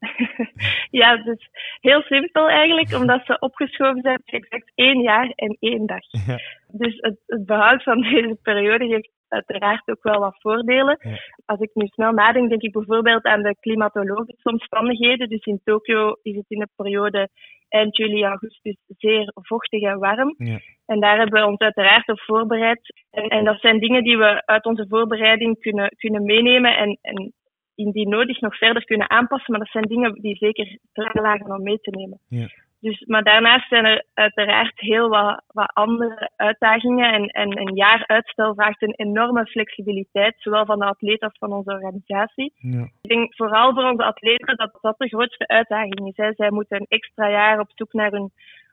Ja, 0.90 1.16
dus 1.16 1.48
heel 1.80 2.02
simpel 2.02 2.48
eigenlijk, 2.48 2.94
omdat 2.94 3.24
ze 3.24 3.38
opgeschoven 3.38 4.02
zijn 4.02 4.22
exact 4.24 4.72
één 4.74 5.02
jaar 5.02 5.32
en 5.34 5.56
één 5.60 5.86
dag. 5.86 6.26
Ja. 6.26 6.38
Dus 6.68 6.96
het, 7.00 7.16
het 7.26 7.46
behoud 7.46 7.82
van 7.82 8.00
deze 8.02 8.38
periode 8.42 8.84
heeft 8.86 9.10
uiteraard 9.28 9.88
ook 9.88 10.02
wel 10.02 10.20
wat 10.20 10.40
voordelen. 10.40 10.98
Ja. 11.00 11.18
Als 11.44 11.60
ik 11.60 11.70
nu 11.74 11.86
snel 11.86 12.12
nadenk, 12.12 12.48
denk 12.48 12.62
ik 12.62 12.72
bijvoorbeeld 12.72 13.24
aan 13.24 13.42
de 13.42 13.56
klimatologische 13.60 14.48
omstandigheden. 14.48 15.28
Dus 15.28 15.44
in 15.44 15.60
Tokio 15.64 16.16
is 16.22 16.36
het 16.36 16.44
in 16.48 16.58
de 16.58 16.68
periode 16.76 17.28
eind 17.68 17.96
juli, 17.96 18.24
augustus 18.24 18.76
zeer 18.86 19.30
vochtig 19.34 19.82
en 19.82 19.98
warm. 19.98 20.34
Ja. 20.36 20.58
En 20.86 21.00
daar 21.00 21.18
hebben 21.18 21.40
we 21.40 21.48
ons 21.48 21.58
uiteraard 21.58 22.08
op 22.08 22.20
voorbereid. 22.20 22.80
En, 23.10 23.28
en 23.28 23.44
dat 23.44 23.60
zijn 23.60 23.78
dingen 23.78 24.02
die 24.02 24.18
we 24.18 24.46
uit 24.46 24.64
onze 24.64 24.86
voorbereiding 24.88 25.60
kunnen, 25.60 25.88
kunnen 25.96 26.22
meenemen 26.22 26.76
en, 26.76 26.98
en 27.00 27.32
indien 27.74 28.08
nodig 28.08 28.40
nog 28.40 28.56
verder 28.56 28.84
kunnen 28.84 29.10
aanpassen. 29.10 29.50
Maar 29.52 29.60
dat 29.60 29.72
zijn 29.72 29.84
dingen 29.84 30.12
die 30.12 30.36
zeker 30.36 30.78
klein 30.92 31.20
lagen 31.22 31.50
om 31.50 31.62
mee 31.62 31.78
te 31.78 31.90
nemen. 31.90 32.18
Ja. 32.28 32.46
Dus, 32.80 33.04
maar 33.06 33.22
daarnaast 33.22 33.68
zijn 33.68 33.84
er 33.84 34.04
uiteraard 34.14 34.80
heel 34.80 35.08
wat, 35.08 35.42
wat 35.46 35.70
andere 35.72 36.30
uitdagingen. 36.36 37.12
En, 37.12 37.26
en 37.26 37.58
een 37.58 37.74
jaar 37.74 38.04
uitstel 38.06 38.54
vraagt 38.54 38.82
een 38.82 38.94
enorme 38.96 39.46
flexibiliteit, 39.46 40.34
zowel 40.38 40.64
van 40.64 40.78
de 40.78 40.84
atleet 40.84 41.22
als 41.22 41.38
van 41.38 41.52
onze 41.52 41.70
organisatie. 41.70 42.52
Ja. 42.56 42.82
Ik 43.02 43.08
denk 43.08 43.34
vooral 43.34 43.74
voor 43.74 43.90
onze 43.90 44.04
atleten 44.04 44.56
dat 44.56 44.78
dat 44.80 44.98
de 44.98 45.08
grootste 45.08 45.46
uitdaging 45.46 46.06
is. 46.08 46.16
Hè. 46.16 46.32
Zij 46.32 46.50
moeten 46.50 46.76
een 46.76 46.86
extra 46.88 47.30
jaar 47.30 47.60
op 47.60 47.70
zoek 47.74 47.92
naar 47.92 48.10
hun 48.10 48.30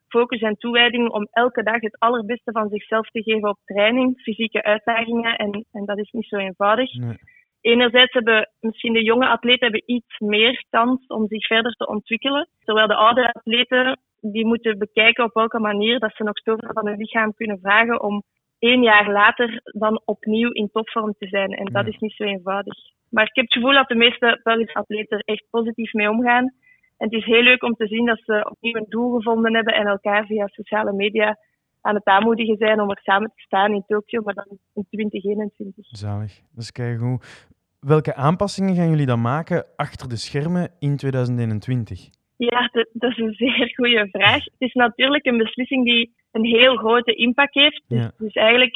focus 0.07 0.41
en 0.41 0.57
toewijding 0.57 1.09
om 1.09 1.27
elke 1.31 1.63
dag 1.63 1.81
het 1.81 1.99
allerbeste 1.99 2.51
van 2.51 2.69
zichzelf 2.69 3.09
te 3.09 3.23
geven 3.23 3.49
op 3.49 3.59
training, 3.65 4.21
fysieke 4.21 4.63
uitdagingen. 4.63 5.35
En, 5.35 5.65
en 5.71 5.85
dat 5.85 5.97
is 5.97 6.11
niet 6.11 6.27
zo 6.27 6.37
eenvoudig. 6.37 6.93
Nee. 6.93 7.17
Enerzijds 7.65 8.13
hebben 8.13 8.49
misschien 8.59 8.93
de 8.93 9.03
jonge 9.03 9.27
atleten 9.27 9.63
hebben 9.63 9.83
iets 9.95 10.19
meer 10.19 10.65
kans 10.69 11.07
om 11.07 11.27
zich 11.27 11.45
verder 11.47 11.71
te 11.71 11.87
ontwikkelen. 11.87 12.47
Terwijl 12.63 12.87
de 12.87 12.95
oude 12.95 13.33
atleten 13.33 13.99
die 14.21 14.45
moeten 14.45 14.77
bekijken 14.77 15.23
op 15.23 15.33
welke 15.33 15.59
manier 15.59 15.99
dat 15.99 16.15
ze 16.15 16.23
nog 16.23 16.39
zoveel 16.43 16.73
van 16.73 16.87
hun 16.87 16.97
lichaam 16.97 17.33
kunnen 17.33 17.59
vragen 17.61 18.01
om 18.01 18.23
één 18.59 18.81
jaar 18.81 19.11
later 19.11 19.59
dan 19.63 20.01
opnieuw 20.05 20.51
in 20.51 20.69
topvorm 20.71 21.13
te 21.17 21.27
zijn. 21.27 21.51
En 21.51 21.65
dat 21.65 21.87
is 21.87 21.97
niet 21.97 22.13
zo 22.13 22.23
eenvoudig. 22.23 22.73
Maar 23.09 23.25
ik 23.25 23.35
heb 23.35 23.45
het 23.45 23.53
gevoel 23.53 23.73
dat 23.73 23.87
de 23.87 23.95
meeste 23.95 24.39
Belgische 24.43 24.79
atleten 24.79 25.17
er 25.17 25.33
echt 25.33 25.45
positief 25.49 25.93
mee 25.93 26.09
omgaan. 26.09 26.53
En 26.97 27.07
het 27.09 27.13
is 27.13 27.25
heel 27.25 27.43
leuk 27.43 27.63
om 27.63 27.73
te 27.73 27.87
zien 27.87 28.05
dat 28.05 28.21
ze 28.25 28.49
opnieuw 28.49 28.75
een 28.75 28.89
doel 28.89 29.15
gevonden 29.15 29.55
hebben 29.55 29.73
en 29.73 29.87
elkaar 29.87 30.25
via 30.25 30.47
sociale 30.47 30.93
media 30.93 31.37
aan 31.81 31.95
het 31.95 32.05
aanmoedigen 32.05 32.57
zijn 32.57 32.81
om 32.81 32.89
er 32.89 32.99
samen 33.03 33.31
te 33.35 33.41
staan 33.41 33.73
in 33.73 33.83
Tokio, 33.87 34.21
maar 34.21 34.33
dan 34.33 34.57
in 34.73 34.85
2021. 34.89 35.85
Zalig. 35.85 36.41
Dat 36.53 36.63
is 36.63 36.71
keigoed. 36.71 37.53
Welke 37.85 38.15
aanpassingen 38.15 38.75
gaan 38.75 38.89
jullie 38.89 39.05
dan 39.05 39.21
maken 39.21 39.65
achter 39.75 40.09
de 40.09 40.15
schermen 40.15 40.71
in 40.79 40.97
2021? 40.97 42.09
Ja, 42.37 42.69
dat, 42.71 42.87
dat 42.93 43.11
is 43.11 43.17
een 43.17 43.33
zeer 43.33 43.71
goede 43.75 44.07
vraag. 44.11 44.43
Het 44.43 44.53
is 44.57 44.73
natuurlijk 44.73 45.25
een 45.25 45.37
beslissing 45.37 45.85
die 45.85 46.15
een 46.31 46.45
heel 46.45 46.75
grote 46.75 47.15
impact 47.15 47.53
heeft. 47.53 47.83
Dus, 47.87 47.99
Ja. 47.99 48.11
dus 48.17 48.33
eigenlijk 48.33 48.75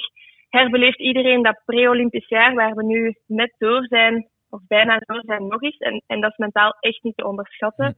herbeleeft 0.49 0.99
iedereen 0.99 1.43
dat 1.43 1.61
pre-Olympisch 1.65 2.27
jaar 2.27 2.53
waar 2.53 2.75
we 2.75 2.83
nu 2.85 3.15
net 3.25 3.53
door 3.57 3.85
zijn, 3.87 4.27
of 4.49 4.61
bijna 4.67 4.97
door 5.05 5.21
zijn 5.25 5.47
nog 5.47 5.61
eens. 5.61 5.77
En, 5.77 6.03
en 6.07 6.21
dat 6.21 6.31
is 6.31 6.37
mentaal 6.37 6.75
echt 6.79 7.03
niet 7.03 7.17
te 7.17 7.27
onderschatten. 7.27 7.95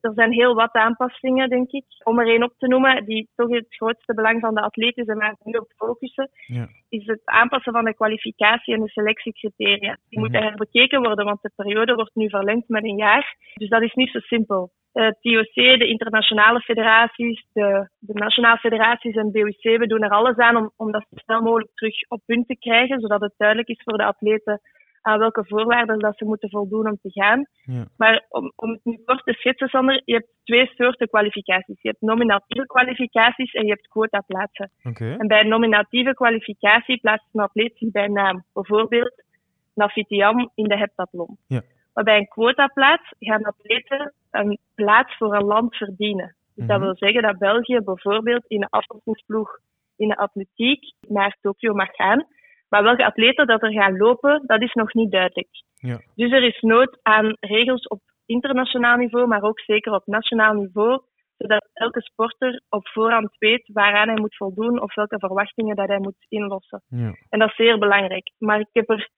Er 0.00 0.12
zijn 0.14 0.32
heel 0.32 0.54
wat 0.54 0.72
aanpassingen, 0.72 1.48
denk 1.48 1.70
ik. 1.70 1.84
Om 2.04 2.18
er 2.18 2.28
één 2.28 2.42
op 2.42 2.52
te 2.58 2.66
noemen, 2.66 3.04
die 3.04 3.28
toch 3.34 3.48
het 3.50 3.66
grootste 3.68 4.14
belang 4.14 4.40
van 4.40 4.54
de 4.54 4.60
atleet 4.60 4.96
is 4.96 5.06
en 5.06 5.18
waar 5.18 5.36
we 5.42 5.50
nu 5.50 5.58
op 5.58 5.72
focussen, 5.76 6.30
Ja. 6.46 6.68
is 6.88 7.06
het 7.06 7.20
aanpassen 7.24 7.72
van 7.72 7.84
de 7.84 7.94
kwalificatie 7.94 8.74
en 8.74 8.80
de 8.80 8.88
selectiecriteria. 8.88 9.96
Die 10.08 10.18
moeten 10.18 10.38
Mhm. 10.40 10.48
herbekeken 10.48 11.02
worden, 11.02 11.24
want 11.24 11.42
de 11.42 11.50
periode 11.56 11.94
wordt 11.94 12.14
nu 12.14 12.28
verlengd 12.28 12.68
met 12.68 12.84
een 12.84 12.96
jaar. 12.96 13.36
Dus 13.54 13.68
dat 13.68 13.82
is 13.82 13.94
niet 13.94 14.10
zo 14.10 14.18
simpel. 14.18 14.70
Eh, 14.92 15.04
Het 15.04 15.18
IOC, 15.20 15.54
de 15.54 15.86
internationale 15.88 16.60
federaties, 16.60 17.46
de, 17.52 17.88
de 17.98 18.12
nationale 18.12 18.58
federaties 18.58 19.14
en 19.14 19.32
BOC, 19.32 19.62
we 19.78 19.86
doen 19.86 20.02
er 20.02 20.10
alles 20.10 20.36
aan 20.36 20.56
om, 20.56 20.70
om 20.76 20.92
dat 20.92 21.06
zo 21.10 21.16
snel 21.16 21.42
mogelijk 21.42 21.70
terug 21.74 21.94
op 22.08 22.20
punt 22.26 22.46
te 22.48 22.58
krijgen, 22.58 23.00
zodat 23.00 23.20
het 23.20 23.34
duidelijk 23.36 23.68
is 23.68 23.80
voor 23.84 23.96
de 23.98 24.04
atleten 24.04 24.60
aan 25.06 25.18
welke 25.18 25.44
voorwaarden 25.46 25.98
dat 25.98 26.16
ze 26.16 26.24
moeten 26.24 26.50
voldoen 26.50 26.86
om 26.88 26.98
te 27.02 27.10
gaan. 27.10 27.46
Ja. 27.62 27.84
Maar 27.96 28.24
om, 28.28 28.52
om 28.56 28.70
het 28.70 28.80
nu 28.84 28.98
kort 29.04 29.24
te 29.24 29.32
schetsen, 29.32 29.68
Sander, 29.68 30.02
je 30.04 30.12
hebt 30.14 30.28
twee 30.44 30.66
soorten 30.74 31.08
kwalificaties. 31.08 31.82
Je 31.82 31.88
hebt 31.88 32.00
nominatieve 32.00 32.66
kwalificaties 32.66 33.52
en 33.52 33.64
je 33.64 33.70
hebt 33.70 33.88
quotaplaatsen. 33.88 34.70
Oké. 34.84 35.14
En 35.18 35.26
bij 35.26 35.40
een 35.40 35.48
nominatieve 35.48 36.14
kwalificatie 36.14 37.00
plaatst 37.00 37.26
een 37.32 37.40
atleet 37.42 37.76
zich 37.78 37.90
bij 37.90 38.06
naam. 38.08 38.44
Bijvoorbeeld 38.52 39.22
Nafitiam 39.74 40.50
in 40.54 40.64
de 40.64 40.76
heptathlon. 40.76 41.36
Ja. 41.46 41.62
Maar 41.94 42.04
bij 42.04 42.16
een 42.16 42.28
quotaplaats 42.28 43.12
gaan 43.18 43.42
atleten 43.44 44.12
een 44.30 44.58
plaats 44.74 45.16
voor 45.16 45.34
een 45.34 45.44
land 45.44 45.76
verdienen. 45.76 46.34
Dus 46.54 46.66
dat 46.66 46.76
Mhm. 46.76 46.86
wil 46.86 46.96
zeggen 46.96 47.22
dat 47.22 47.38
België 47.38 47.80
bijvoorbeeld 47.80 48.44
in 48.46 48.60
de 48.60 48.66
afstandsploeg 48.70 49.58
in 49.96 50.08
de 50.08 50.16
atletiek 50.16 50.92
naar 51.08 51.36
Tokio 51.40 51.74
mag 51.74 51.90
gaan. 51.90 52.26
Maar 52.68 52.82
welke 52.82 53.04
atleten 53.04 53.46
dat 53.46 53.62
er 53.62 53.72
gaan 53.72 53.96
lopen, 53.96 54.42
dat 54.46 54.62
is 54.62 54.72
nog 54.72 54.94
niet 54.94 55.10
duidelijk. 55.10 55.48
Ja. 55.74 56.00
Dus 56.14 56.32
er 56.32 56.42
is 56.42 56.60
nood 56.60 56.98
aan 57.02 57.36
regels 57.40 57.86
op 57.86 58.00
internationaal 58.26 58.96
niveau, 58.96 59.26
maar 59.26 59.42
ook 59.42 59.60
zeker 59.60 59.92
op 59.92 60.06
nationaal 60.06 60.54
niveau, 60.54 61.02
zodat 61.36 61.68
elke 61.72 62.02
sporter 62.02 62.62
op 62.68 62.88
voorhand 62.88 63.36
weet 63.38 63.70
waaraan 63.72 64.08
hij 64.08 64.20
moet 64.20 64.36
voldoen 64.36 64.82
of 64.82 64.94
welke 64.94 65.18
verwachtingen 65.18 65.76
dat 65.76 65.88
hij 65.88 65.98
moet 65.98 66.26
inlossen. 66.28 66.82
Ja. 66.88 67.14
En 67.28 67.38
dat 67.38 67.48
is 67.48 67.56
zeer 67.56 67.78
belangrijk. 67.78 68.32
Maar 68.38 68.60
ik 68.60 68.68
heb 68.72 68.90
er 68.90 69.08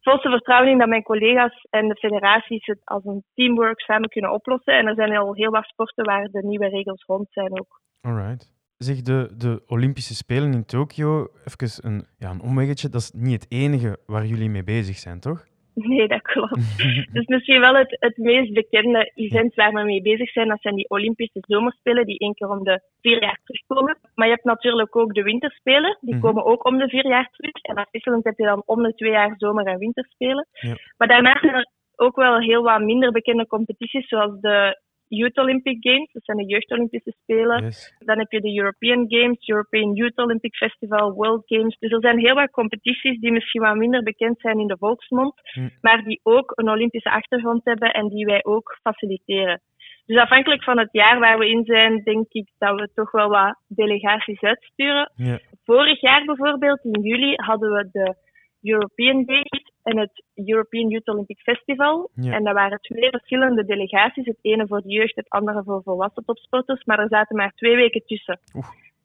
volste 0.00 0.28
vertrouwen 0.28 0.70
in 0.70 0.78
dat 0.78 0.88
mijn 0.88 1.02
collega's 1.02 1.66
en 1.70 1.88
de 1.88 1.96
federaties 1.96 2.66
het 2.66 2.80
als 2.84 3.04
een 3.04 3.24
teamwork 3.34 3.80
samen 3.80 4.08
kunnen 4.08 4.32
oplossen. 4.32 4.78
En 4.78 4.86
er 4.86 4.94
zijn 4.94 5.16
al 5.16 5.34
heel 5.34 5.50
wat 5.50 5.64
sporten 5.64 6.04
waar 6.04 6.28
de 6.30 6.46
nieuwe 6.46 6.68
regels 6.68 7.04
rond 7.04 7.26
zijn 7.30 7.60
ook. 7.60 7.80
Alright. 8.00 8.55
Zeg, 8.78 9.02
de, 9.02 9.34
de 9.36 9.62
Olympische 9.66 10.14
Spelen 10.14 10.52
in 10.52 10.64
Tokio, 10.64 11.28
even 11.44 11.90
een, 11.90 12.06
ja, 12.18 12.30
een 12.30 12.40
omweggetje, 12.40 12.88
dat 12.88 13.00
is 13.00 13.10
niet 13.10 13.42
het 13.42 13.46
enige 13.52 13.98
waar 14.06 14.26
jullie 14.26 14.50
mee 14.50 14.64
bezig 14.64 14.96
zijn, 14.96 15.20
toch? 15.20 15.46
Nee, 15.74 16.08
dat 16.08 16.22
klopt. 16.22 16.78
dus 17.16 17.26
misschien 17.26 17.60
wel 17.60 17.74
het, 17.74 17.96
het 18.00 18.16
meest 18.16 18.52
bekende 18.52 19.10
event 19.14 19.54
waar 19.54 19.72
we 19.72 19.82
mee 19.82 20.02
bezig 20.02 20.30
zijn, 20.30 20.48
dat 20.48 20.60
zijn 20.60 20.74
die 20.74 20.88
Olympische 20.88 21.38
Zomerspelen, 21.40 22.06
die 22.06 22.18
één 22.18 22.34
keer 22.34 22.48
om 22.48 22.64
de 22.64 22.80
vier 23.00 23.22
jaar 23.22 23.40
terugkomen. 23.44 23.98
Maar 24.14 24.26
je 24.26 24.32
hebt 24.32 24.44
natuurlijk 24.44 24.96
ook 24.96 25.14
de 25.14 25.22
Winterspelen, 25.22 25.98
die 26.00 26.14
mhm. 26.14 26.22
komen 26.22 26.44
ook 26.44 26.66
om 26.66 26.78
de 26.78 26.88
vier 26.88 27.06
jaar 27.06 27.28
terug. 27.32 27.52
En 27.62 27.76
afwisselend 27.76 28.24
heb 28.24 28.38
je 28.38 28.44
dan 28.44 28.62
om 28.66 28.82
de 28.82 28.94
twee 28.94 29.10
jaar 29.10 29.34
Zomer- 29.36 29.66
en 29.66 29.78
Winterspelen. 29.78 30.46
Ja. 30.52 30.74
Maar 30.96 31.08
daarnaast 31.08 31.40
zijn 31.40 31.54
er 31.54 31.70
ook 31.96 32.16
wel 32.16 32.38
heel 32.38 32.62
wat 32.62 32.80
minder 32.80 33.12
bekende 33.12 33.46
competities, 33.46 34.08
zoals 34.08 34.40
de 34.40 34.80
Youth 35.08 35.38
Olympic 35.38 35.76
Games, 35.80 36.12
dat 36.12 36.24
zijn 36.24 36.36
de 36.36 36.46
jeugdolympische 36.46 37.14
spelen. 37.22 37.72
Dan 37.98 38.18
heb 38.18 38.30
je 38.30 38.40
de 38.40 38.56
European 38.58 39.04
Games, 39.08 39.48
European 39.48 39.92
Youth 39.92 40.16
Olympic 40.16 40.54
Festival, 40.54 41.12
World 41.12 41.42
Games. 41.46 41.76
Dus 41.78 41.90
er 41.90 42.00
zijn 42.00 42.18
heel 42.18 42.34
wat 42.34 42.50
competities 42.50 43.20
die 43.20 43.32
misschien 43.32 43.62
wat 43.62 43.76
minder 43.76 44.02
bekend 44.02 44.40
zijn 44.40 44.58
in 44.58 44.66
de 44.66 44.76
volksmond, 44.78 45.34
hm. 45.52 45.68
maar 45.80 46.02
die 46.04 46.20
ook 46.22 46.52
een 46.54 46.70
Olympische 46.70 47.10
achtergrond 47.10 47.64
hebben 47.64 47.92
en 47.92 48.08
die 48.08 48.24
wij 48.24 48.44
ook 48.44 48.78
faciliteren. 48.82 49.60
Dus 50.06 50.16
afhankelijk 50.16 50.62
van 50.62 50.78
het 50.78 50.88
jaar 50.92 51.18
waar 51.18 51.38
we 51.38 51.48
in 51.48 51.64
zijn, 51.64 52.02
denk 52.02 52.32
ik 52.32 52.48
dat 52.58 52.80
we 52.80 52.90
toch 52.94 53.10
wel 53.10 53.28
wat 53.28 53.58
delegaties 53.68 54.40
uitsturen. 54.40 55.12
Vorig 55.64 56.00
jaar 56.00 56.24
bijvoorbeeld, 56.24 56.84
in 56.84 57.00
juli, 57.02 57.34
hadden 57.34 57.72
we 57.72 57.88
de 57.92 58.14
European 58.62 59.22
Games 59.26 59.74
en 59.86 59.98
het 59.98 60.24
European 60.34 60.88
Youth 60.88 61.08
Olympic 61.08 61.38
Festival. 61.38 62.10
En 62.14 62.44
dat 62.44 62.54
waren 62.54 62.80
twee 62.80 63.10
verschillende 63.10 63.64
delegaties. 63.64 64.26
Het 64.26 64.38
ene 64.40 64.66
voor 64.66 64.82
de 64.82 64.88
jeugd, 64.88 65.16
het 65.16 65.28
andere 65.28 65.62
voor 65.62 65.82
volwassen 65.82 66.24
topsporters. 66.24 66.84
Maar 66.84 66.98
er 66.98 67.08
zaten 67.08 67.36
maar 67.36 67.52
twee 67.54 67.76
weken 67.76 68.02
tussen. 68.06 68.38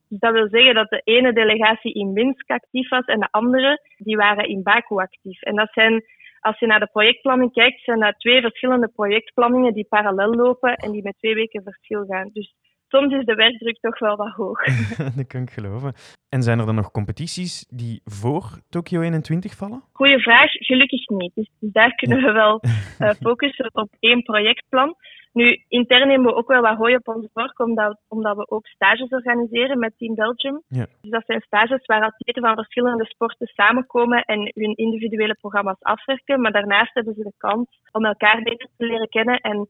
Dus 0.09 0.19
dat 0.19 0.31
wil 0.31 0.47
zeggen 0.49 0.73
dat 0.73 0.89
de 0.89 1.01
ene 1.03 1.33
delegatie 1.33 1.93
in 1.93 2.13
Minsk 2.13 2.49
actief 2.49 2.89
was 2.89 3.05
en 3.05 3.19
de 3.19 3.27
andere 3.31 3.81
die 3.97 4.15
waren 4.15 4.47
in 4.47 4.63
Baku 4.63 4.95
actief. 4.95 5.41
En 5.41 5.55
dat 5.55 5.69
zijn, 5.73 6.03
als 6.39 6.59
je 6.59 6.65
naar 6.65 6.79
de 6.79 6.89
projectplanning 6.91 7.53
kijkt, 7.53 7.83
zijn 7.83 7.99
dat 7.99 8.19
twee 8.19 8.41
verschillende 8.41 8.87
projectplanningen 8.95 9.73
die 9.73 9.85
parallel 9.89 10.33
lopen 10.33 10.75
en 10.75 10.91
die 10.91 11.03
met 11.03 11.17
twee 11.17 11.33
weken 11.33 11.63
verschil 11.63 12.05
gaan. 12.05 12.29
Dus 12.33 12.53
soms 12.91 13.13
is 13.13 13.25
de 13.25 13.35
werkdruk 13.35 13.79
toch 13.79 13.99
wel 13.99 14.15
wat 14.15 14.33
hoog. 14.33 14.63
dat 15.17 15.27
kan 15.27 15.41
ik 15.41 15.49
geloven. 15.49 15.93
En 16.29 16.41
zijn 16.43 16.59
er 16.59 16.65
dan 16.65 16.75
nog 16.75 16.91
competities 16.91 17.65
die 17.69 18.01
voor 18.05 18.43
Tokio 18.69 19.01
21 19.01 19.55
vallen? 19.55 19.83
Goeie 19.93 20.19
vraag. 20.19 20.51
Gelukkig 20.51 21.07
niet. 21.07 21.31
Dus, 21.35 21.49
daar 21.59 21.95
kunnen 21.95 22.21
we 22.21 22.31
wel 22.31 22.61
uh, 22.99 23.09
focussen 23.27 23.69
op 23.73 23.89
één 23.99 24.23
projectplan. 24.23 24.95
Nu, 25.33 25.63
intern 25.67 26.07
nemen 26.07 26.25
we 26.25 26.35
ook 26.35 26.47
wel 26.47 26.61
wat 26.61 26.77
hooi 26.77 26.95
op 26.95 27.07
onze 27.07 27.29
vork, 27.33 27.59
omdat, 27.59 27.99
omdat 28.07 28.37
we 28.37 28.49
ook 28.49 28.67
stages 28.67 29.09
organiseren 29.09 29.79
met 29.79 29.93
Team 29.97 30.15
Belgium. 30.15 30.61
Ja. 30.67 30.85
Dus 31.01 31.11
dat 31.11 31.23
zijn 31.25 31.41
stages 31.41 31.85
waar 31.85 32.03
atleten 32.03 32.41
van 32.41 32.55
verschillende 32.55 33.05
sporten 33.05 33.47
samenkomen 33.47 34.23
en 34.23 34.39
hun 34.39 34.75
individuele 34.75 35.35
programma's 35.39 35.81
afwerken. 35.81 36.41
Maar 36.41 36.51
daarnaast 36.51 36.93
hebben 36.93 37.13
ze 37.13 37.23
de 37.23 37.33
kans 37.37 37.67
om 37.91 38.05
elkaar 38.05 38.41
beter 38.41 38.67
te 38.77 38.85
leren 38.85 39.09
kennen 39.09 39.39
en 39.39 39.67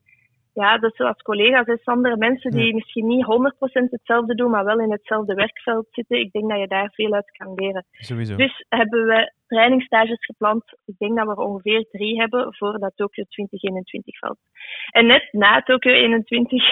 ja, 0.53 0.77
dus 0.77 0.95
zoals 0.95 1.21
collega's 1.21 1.67
is 1.67 1.85
andere 1.85 2.17
mensen 2.17 2.51
die 2.51 2.73
misschien 2.73 3.07
niet 3.07 3.25
100% 3.25 3.89
hetzelfde 3.89 4.35
doen, 4.35 4.51
maar 4.51 4.65
wel 4.65 4.79
in 4.79 4.91
hetzelfde 4.91 5.33
werkveld 5.33 5.87
zitten. 5.91 6.19
Ik 6.19 6.31
denk 6.31 6.49
dat 6.49 6.59
je 6.59 6.67
daar 6.67 6.91
veel 6.93 7.13
uit 7.13 7.31
kan 7.31 7.53
leren. 7.55 7.85
Sowieso. 7.91 8.35
Dus 8.35 8.65
hebben 8.69 9.05
we 9.05 9.33
trainingstages 9.47 10.25
gepland. 10.25 10.63
Ik 10.85 10.97
denk 10.97 11.17
dat 11.17 11.25
we 11.25 11.31
er 11.31 11.47
ongeveer 11.47 11.85
drie 11.91 12.19
hebben 12.19 12.55
voordat 12.55 12.91
Tokio 12.95 13.23
2021 13.27 14.17
valt. 14.19 14.39
En 14.91 15.05
net 15.05 15.27
na 15.31 15.61
Tokio 15.61 15.91
21 15.91 16.63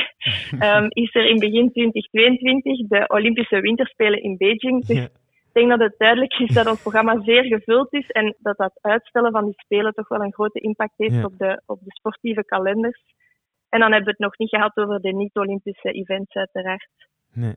um, 0.62 0.88
is 0.90 1.16
er 1.16 1.26
in 1.26 1.40
begin 1.40 1.72
2022 1.72 2.88
de 2.88 3.08
Olympische 3.08 3.60
Winterspelen 3.60 4.24
in 4.24 4.38
Beijing. 4.38 4.86
Dus 4.86 5.04
ik 5.50 5.54
denk 5.54 5.70
dat 5.70 5.80
het 5.80 5.96
duidelijk 5.98 6.34
is 6.34 6.54
dat 6.54 6.68
ons 6.68 6.82
programma 6.82 7.22
zeer 7.30 7.44
gevuld 7.44 7.94
is 7.94 8.10
en 8.10 8.36
dat 8.40 8.58
dat 8.58 8.80
uitstellen 8.82 9.32
van 9.32 9.46
die 9.46 9.54
spelen 9.58 9.94
toch 9.94 10.08
wel 10.08 10.22
een 10.22 10.34
grote 10.34 10.60
impact 10.60 10.94
heeft 10.98 11.24
op, 11.24 11.38
de, 11.38 11.62
op 11.66 11.80
de 11.84 11.92
sportieve 11.92 12.46
kalenders. 12.46 13.02
En 13.70 13.80
dan 13.80 13.92
hebben 13.92 14.04
we 14.04 14.12
het 14.12 14.20
nog 14.20 14.38
niet 14.38 14.50
gehad 14.50 14.78
over 14.78 15.02
de 15.02 15.14
niet-Olympische 15.14 15.92
events, 15.92 16.36
uiteraard. 16.36 16.90
Nee. 17.34 17.56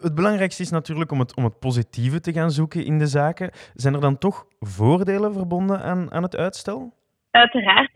Het 0.00 0.14
belangrijkste 0.14 0.62
is 0.62 0.70
natuurlijk 0.70 1.12
om 1.12 1.18
het, 1.18 1.36
om 1.36 1.44
het 1.44 1.58
positieve 1.58 2.20
te 2.20 2.32
gaan 2.32 2.50
zoeken 2.50 2.84
in 2.84 2.98
de 2.98 3.06
zaken. 3.06 3.50
Zijn 3.74 3.94
er 3.94 4.00
dan 4.00 4.18
toch 4.18 4.46
voordelen 4.60 5.32
verbonden 5.32 5.80
aan, 5.80 6.12
aan 6.12 6.22
het 6.22 6.36
uitstel? 6.36 6.92
Uiteraard. 7.30 7.90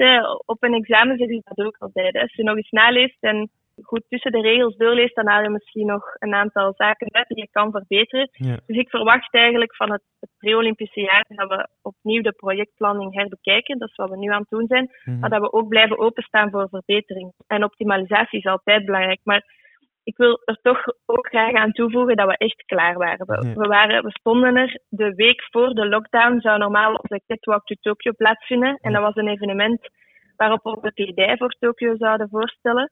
Op 0.47 0.63
een 0.63 0.75
examen 0.75 1.17
zeg 1.17 1.29
ik 1.29 1.43
dat 1.45 1.67
ook 1.67 1.77
altijd. 1.79 2.17
Als 2.17 2.35
je 2.35 2.43
nog 2.43 2.57
eens 2.57 2.71
naleest 2.71 3.17
en 3.21 3.51
goed 3.83 4.05
tussen 4.09 4.33
de 4.33 4.41
regels 4.41 4.77
doorleest, 4.77 5.15
dan 5.15 5.27
haal 5.27 5.43
je 5.43 5.51
misschien 5.51 5.87
nog 5.87 6.15
een 6.19 6.35
aantal 6.35 6.73
zaken 6.77 7.15
uit 7.15 7.29
die 7.29 7.39
je 7.39 7.49
kan 7.51 7.71
verbeteren. 7.71 8.31
Dus 8.67 8.77
ik 8.77 8.89
verwacht 8.89 9.35
eigenlijk 9.35 9.77
van 9.77 9.93
het, 9.93 10.03
het 10.21 10.31
pre-Olympische 10.39 11.01
jaar 11.01 11.25
dat 11.29 11.49
we 11.49 11.69
opnieuw 11.83 12.23
de 12.23 12.33
projectplanning 12.33 13.15
herbekijken. 13.15 13.79
Dat 13.79 13.89
is 13.89 13.97
wat 13.97 14.11
we 14.11 14.17
nu 14.17 14.31
aan 14.31 14.41
het 14.41 14.51
doen 14.51 14.67
zijn. 14.67 14.91
Mhm. 15.05 15.19
Maar 15.19 15.31
dat 15.31 15.41
we 15.41 15.53
ook 15.53 15.69
blijven 15.69 15.99
openstaan 15.99 16.51
voor 16.51 16.69
verbetering. 16.69 17.33
En 17.47 17.65
optimalisatie 17.65 18.39
is 18.39 18.47
altijd 18.47 18.85
belangrijk. 18.85 19.21
Maar 19.23 19.55
ik 20.03 20.17
wil 20.17 20.41
er 20.45 20.59
toch 20.63 20.85
ook 21.07 21.27
graag 21.27 21.53
aan 21.53 21.73
toevoegen 21.73 22.17
dat 22.17 22.27
we 22.27 22.37
echt 22.37 22.65
klaar 22.67 22.99
waren. 22.99 23.27
We, 23.27 23.53
we, 23.55 23.69
waren, 23.69 24.05
we 24.05 24.11
stonden 24.11 24.57
er 24.57 24.81
de 24.89 25.15
week 25.15 25.47
voor 25.51 25.75
de 25.75 25.89
lockdown, 25.89 26.41
zou 26.41 26.59
normaal 26.59 26.95
onze 26.95 27.23
Catwalk 27.27 27.65
to 27.65 27.75
Tokyo 27.81 28.13
plaatsvinden. 28.17 28.79
En 28.81 28.93
dat 28.93 29.03
was 29.03 29.15
een 29.15 29.29
evenement 29.29 29.89
waarop 30.37 30.63
we 30.63 30.79
de 30.81 30.93
kledij 30.93 31.37
voor 31.37 31.57
Tokio 31.59 31.97
zouden 31.97 32.29
voorstellen. 32.29 32.91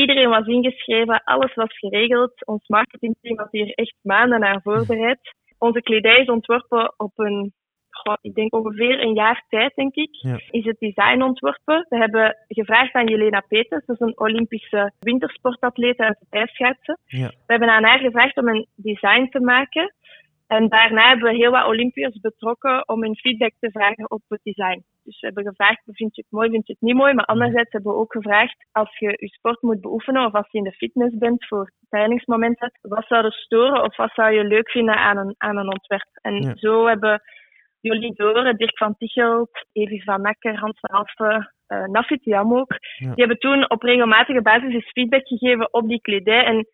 Iedereen 0.00 0.28
was 0.28 0.46
ingeschreven, 0.46 1.24
alles 1.24 1.54
was 1.54 1.78
geregeld. 1.78 2.46
Ons 2.46 2.68
marketingteam 2.68 3.38
had 3.38 3.48
hier 3.50 3.72
echt 3.74 3.94
maanden 4.02 4.40
naar 4.40 4.60
voorbereid. 4.62 5.18
Onze 5.58 5.82
kledij 5.82 6.20
is 6.20 6.28
ontworpen 6.28 6.94
op 6.96 7.12
een, 7.14 7.52
ik 8.20 8.34
denk 8.34 8.54
ongeveer 8.54 9.00
een 9.00 9.14
jaar 9.14 9.44
tijd, 9.48 9.74
denk 9.74 9.94
ik. 9.94 10.10
Is 10.50 10.64
het 10.64 10.78
design 10.78 11.22
ontworpen. 11.22 11.86
We 11.88 11.96
hebben 11.96 12.36
gevraagd 12.46 12.94
aan 12.94 13.06
Jelena 13.06 13.40
Peters, 13.48 13.86
dat 13.86 14.00
is 14.00 14.06
een 14.06 14.20
Olympische 14.20 14.92
wintersportatleet 15.00 15.98
uit 15.98 16.18
het 16.18 16.40
ijsschaatsen. 16.40 16.98
Ja. 17.04 17.28
We 17.28 17.34
hebben 17.46 17.68
aan 17.68 17.84
haar 17.84 17.98
gevraagd 17.98 18.36
om 18.36 18.48
een 18.48 18.66
design 18.74 19.28
te 19.30 19.40
maken 19.40 19.94
en 20.46 20.68
daarna 20.68 21.08
hebben 21.08 21.30
we 21.30 21.36
heel 21.36 21.50
wat 21.50 21.66
Olympiërs 21.66 22.20
betrokken 22.20 22.88
om 22.88 23.02
hun 23.02 23.16
feedback 23.16 23.52
te 23.60 23.70
vragen 23.70 24.10
op 24.10 24.22
het 24.28 24.40
design. 24.42 24.84
Dus 25.04 25.20
we 25.20 25.26
hebben 25.26 25.44
gevraagd, 25.44 25.82
vind 25.84 26.14
je 26.16 26.22
het 26.22 26.30
mooi, 26.30 26.50
vind 26.50 26.66
je 26.66 26.72
het 26.72 26.82
niet 26.82 26.94
mooi? 26.94 27.14
Maar 27.14 27.24
anderzijds 27.24 27.72
hebben 27.72 27.92
we 27.92 27.98
ook 27.98 28.12
gevraagd, 28.12 28.66
als 28.72 28.98
je 28.98 29.06
je 29.06 29.28
sport 29.28 29.62
moet 29.62 29.80
beoefenen 29.80 30.24
of 30.26 30.34
als 30.34 30.50
je 30.50 30.58
in 30.58 30.64
de 30.64 30.72
fitness 30.72 31.16
bent 31.18 31.46
voor 31.46 31.72
trainingsmomenten, 31.88 32.72
wat 32.80 33.06
zou 33.06 33.24
er 33.24 33.32
storen 33.32 33.82
of 33.82 33.96
wat 33.96 34.12
zou 34.14 34.32
je 34.32 34.44
leuk 34.44 34.70
vinden 34.70 34.96
aan 34.96 35.16
een, 35.16 35.34
aan 35.38 35.56
een 35.56 35.72
ontwerp? 35.72 36.08
En 36.12 36.56
zo 36.58 36.86
hebben 36.86 37.22
Jolie 37.80 38.14
Doren, 38.14 38.56
Dirk 38.56 38.78
van 38.78 38.96
Tichelt, 38.96 39.66
Evi 39.72 40.02
van 40.02 40.24
Akker, 40.24 40.58
Hans 40.58 40.80
van 40.80 40.90
Alphen, 40.90 41.54
uh, 41.68 41.84
Nafit 41.84 42.24
Jam 42.24 42.56
ook, 42.56 42.78
die 42.98 43.12
hebben 43.14 43.38
toen 43.38 43.70
op 43.70 43.82
regelmatige 43.82 44.42
basis 44.42 44.74
eens 44.74 44.90
feedback 44.90 45.26
gegeven 45.26 45.72
op 45.72 45.88
die 45.88 46.00
kledij. 46.00 46.44
En 46.44 46.66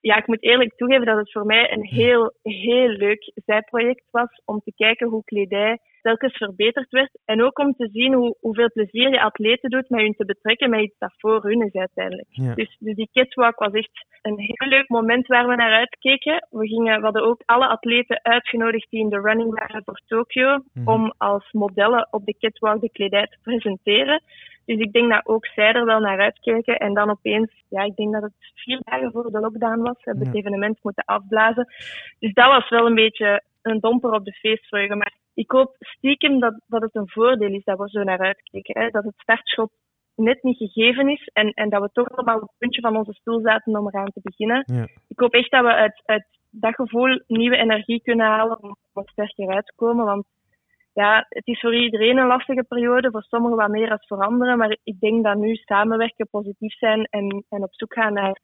ja, 0.00 0.16
ik 0.16 0.26
moet 0.26 0.42
eerlijk 0.42 0.76
toegeven 0.76 1.06
dat 1.06 1.16
het 1.16 1.32
voor 1.32 1.46
mij 1.46 1.72
een 1.72 1.84
heel, 1.84 2.32
heel 2.42 2.88
leuk 2.88 3.32
zijproject 3.34 4.04
was 4.10 4.42
om 4.44 4.60
te 4.60 4.72
kijken 4.76 5.08
hoe 5.08 5.24
kledij 5.24 5.78
telkens 6.02 6.36
verbeterd 6.36 6.90
werd. 6.90 7.18
En 7.24 7.42
ook 7.42 7.58
om 7.58 7.72
te 7.72 7.88
zien 7.92 8.14
hoe, 8.14 8.36
hoeveel 8.40 8.70
plezier 8.72 9.10
je 9.10 9.22
atleten 9.22 9.70
doet 9.70 9.88
met 9.88 10.00
hun 10.00 10.14
te 10.14 10.24
betrekken 10.24 10.70
met 10.70 10.80
iets 10.80 10.98
dat 10.98 11.14
voor 11.16 11.42
hun 11.42 11.62
is 11.62 11.72
uiteindelijk. 11.72 12.28
Dus, 12.54 12.76
dus 12.78 12.94
die 12.94 13.08
catwalk 13.12 13.58
was 13.58 13.72
echt 13.72 14.06
een 14.22 14.38
heel 14.38 14.68
leuk 14.68 14.88
moment 14.88 15.26
waar 15.26 15.48
we 15.48 15.54
naar 15.54 15.72
uitkeken. 15.72 16.46
We, 16.50 16.68
gingen, 16.68 16.98
we 16.98 17.04
hadden 17.04 17.24
ook 17.24 17.42
alle 17.44 17.66
atleten 17.66 18.20
uitgenodigd 18.22 18.90
die 18.90 19.00
in 19.00 19.08
de 19.08 19.20
running 19.20 19.58
waren 19.58 19.82
voor 19.84 20.00
Tokio, 20.06 20.62
mhm. 20.72 20.88
om 20.88 21.14
als 21.16 21.52
modellen 21.52 22.08
op 22.10 22.24
de 22.24 22.36
catwalk 22.38 22.80
de 22.80 22.90
kledij 22.90 23.26
te 23.26 23.38
presenteren. 23.42 24.22
Dus 24.64 24.78
ik 24.78 24.92
denk 24.92 25.10
dat 25.10 25.26
ook 25.26 25.46
zij 25.46 25.72
er 25.72 25.84
wel 25.84 26.00
naar 26.00 26.20
uitkijken. 26.20 26.76
En 26.76 26.94
dan 26.94 27.10
opeens, 27.10 27.50
ja, 27.68 27.82
ik 27.82 27.96
denk 27.96 28.12
dat 28.12 28.22
het 28.22 28.32
vier 28.54 28.80
dagen 28.82 29.12
voor 29.12 29.30
de 29.30 29.40
lockdown 29.40 29.80
was, 29.80 29.96
hebben 30.00 30.22
we 30.22 30.28
het 30.28 30.38
evenement 30.38 30.78
moeten 30.82 31.04
afblazen. 31.04 31.66
Dus 32.18 32.32
dat 32.32 32.46
was 32.46 32.68
wel 32.68 32.86
een 32.86 32.94
beetje 32.94 33.42
een 33.62 33.80
domper 33.80 34.12
op 34.12 34.24
de 34.24 34.32
feestvreugde. 34.32 34.96
Maar 34.96 35.12
ik 35.34 35.50
hoop 35.50 35.76
stiekem 35.78 36.40
dat, 36.40 36.60
dat 36.66 36.82
het 36.82 36.94
een 36.94 37.08
voordeel 37.08 37.52
is 37.52 37.64
dat 37.64 37.78
we 37.78 37.88
zo 37.88 38.02
naar 38.02 38.18
uitkijken. 38.18 38.82
Hè? 38.82 38.88
Dat 38.88 39.04
het 39.04 39.14
startschot 39.16 39.70
net 40.14 40.42
niet 40.42 40.56
gegeven 40.56 41.08
is 41.08 41.30
en, 41.32 41.50
en 41.50 41.68
dat 41.70 41.82
we 41.82 41.88
toch 41.92 42.10
allemaal 42.10 42.36
op 42.36 42.40
het 42.40 42.58
puntje 42.58 42.80
van 42.80 42.96
onze 42.96 43.12
stoel 43.12 43.40
zaten 43.40 43.76
om 43.78 43.86
eraan 43.86 44.12
te 44.12 44.20
beginnen. 44.22 44.62
Ja. 44.66 44.86
Ik 45.08 45.18
hoop 45.18 45.32
echt 45.32 45.50
dat 45.50 45.62
we 45.64 45.72
uit, 45.72 46.02
uit 46.04 46.26
dat 46.50 46.74
gevoel 46.74 47.22
nieuwe 47.26 47.56
energie 47.56 48.02
kunnen 48.02 48.26
halen 48.26 48.62
om 48.62 48.76
wat 48.92 49.08
sterker 49.08 49.48
uit 49.48 49.66
te 49.66 49.72
komen. 49.76 50.04
Want 50.04 50.24
ja, 50.92 51.26
het 51.28 51.46
is 51.46 51.60
voor 51.60 51.74
iedereen 51.74 52.18
een 52.18 52.26
lastige 52.26 52.64
periode, 52.64 53.10
voor 53.10 53.22
sommigen 53.22 53.56
wat 53.56 53.68
meer 53.68 53.88
dan 53.88 53.98
voor 54.00 54.24
anderen. 54.24 54.58
Maar 54.58 54.76
ik 54.82 55.00
denk 55.00 55.24
dat 55.24 55.36
nu 55.36 55.54
samenwerken, 55.54 56.28
positief 56.30 56.78
zijn 56.78 57.04
en, 57.04 57.44
en 57.48 57.62
op 57.62 57.74
zoek 57.74 57.92
gaan 57.92 58.12
naar 58.12 58.40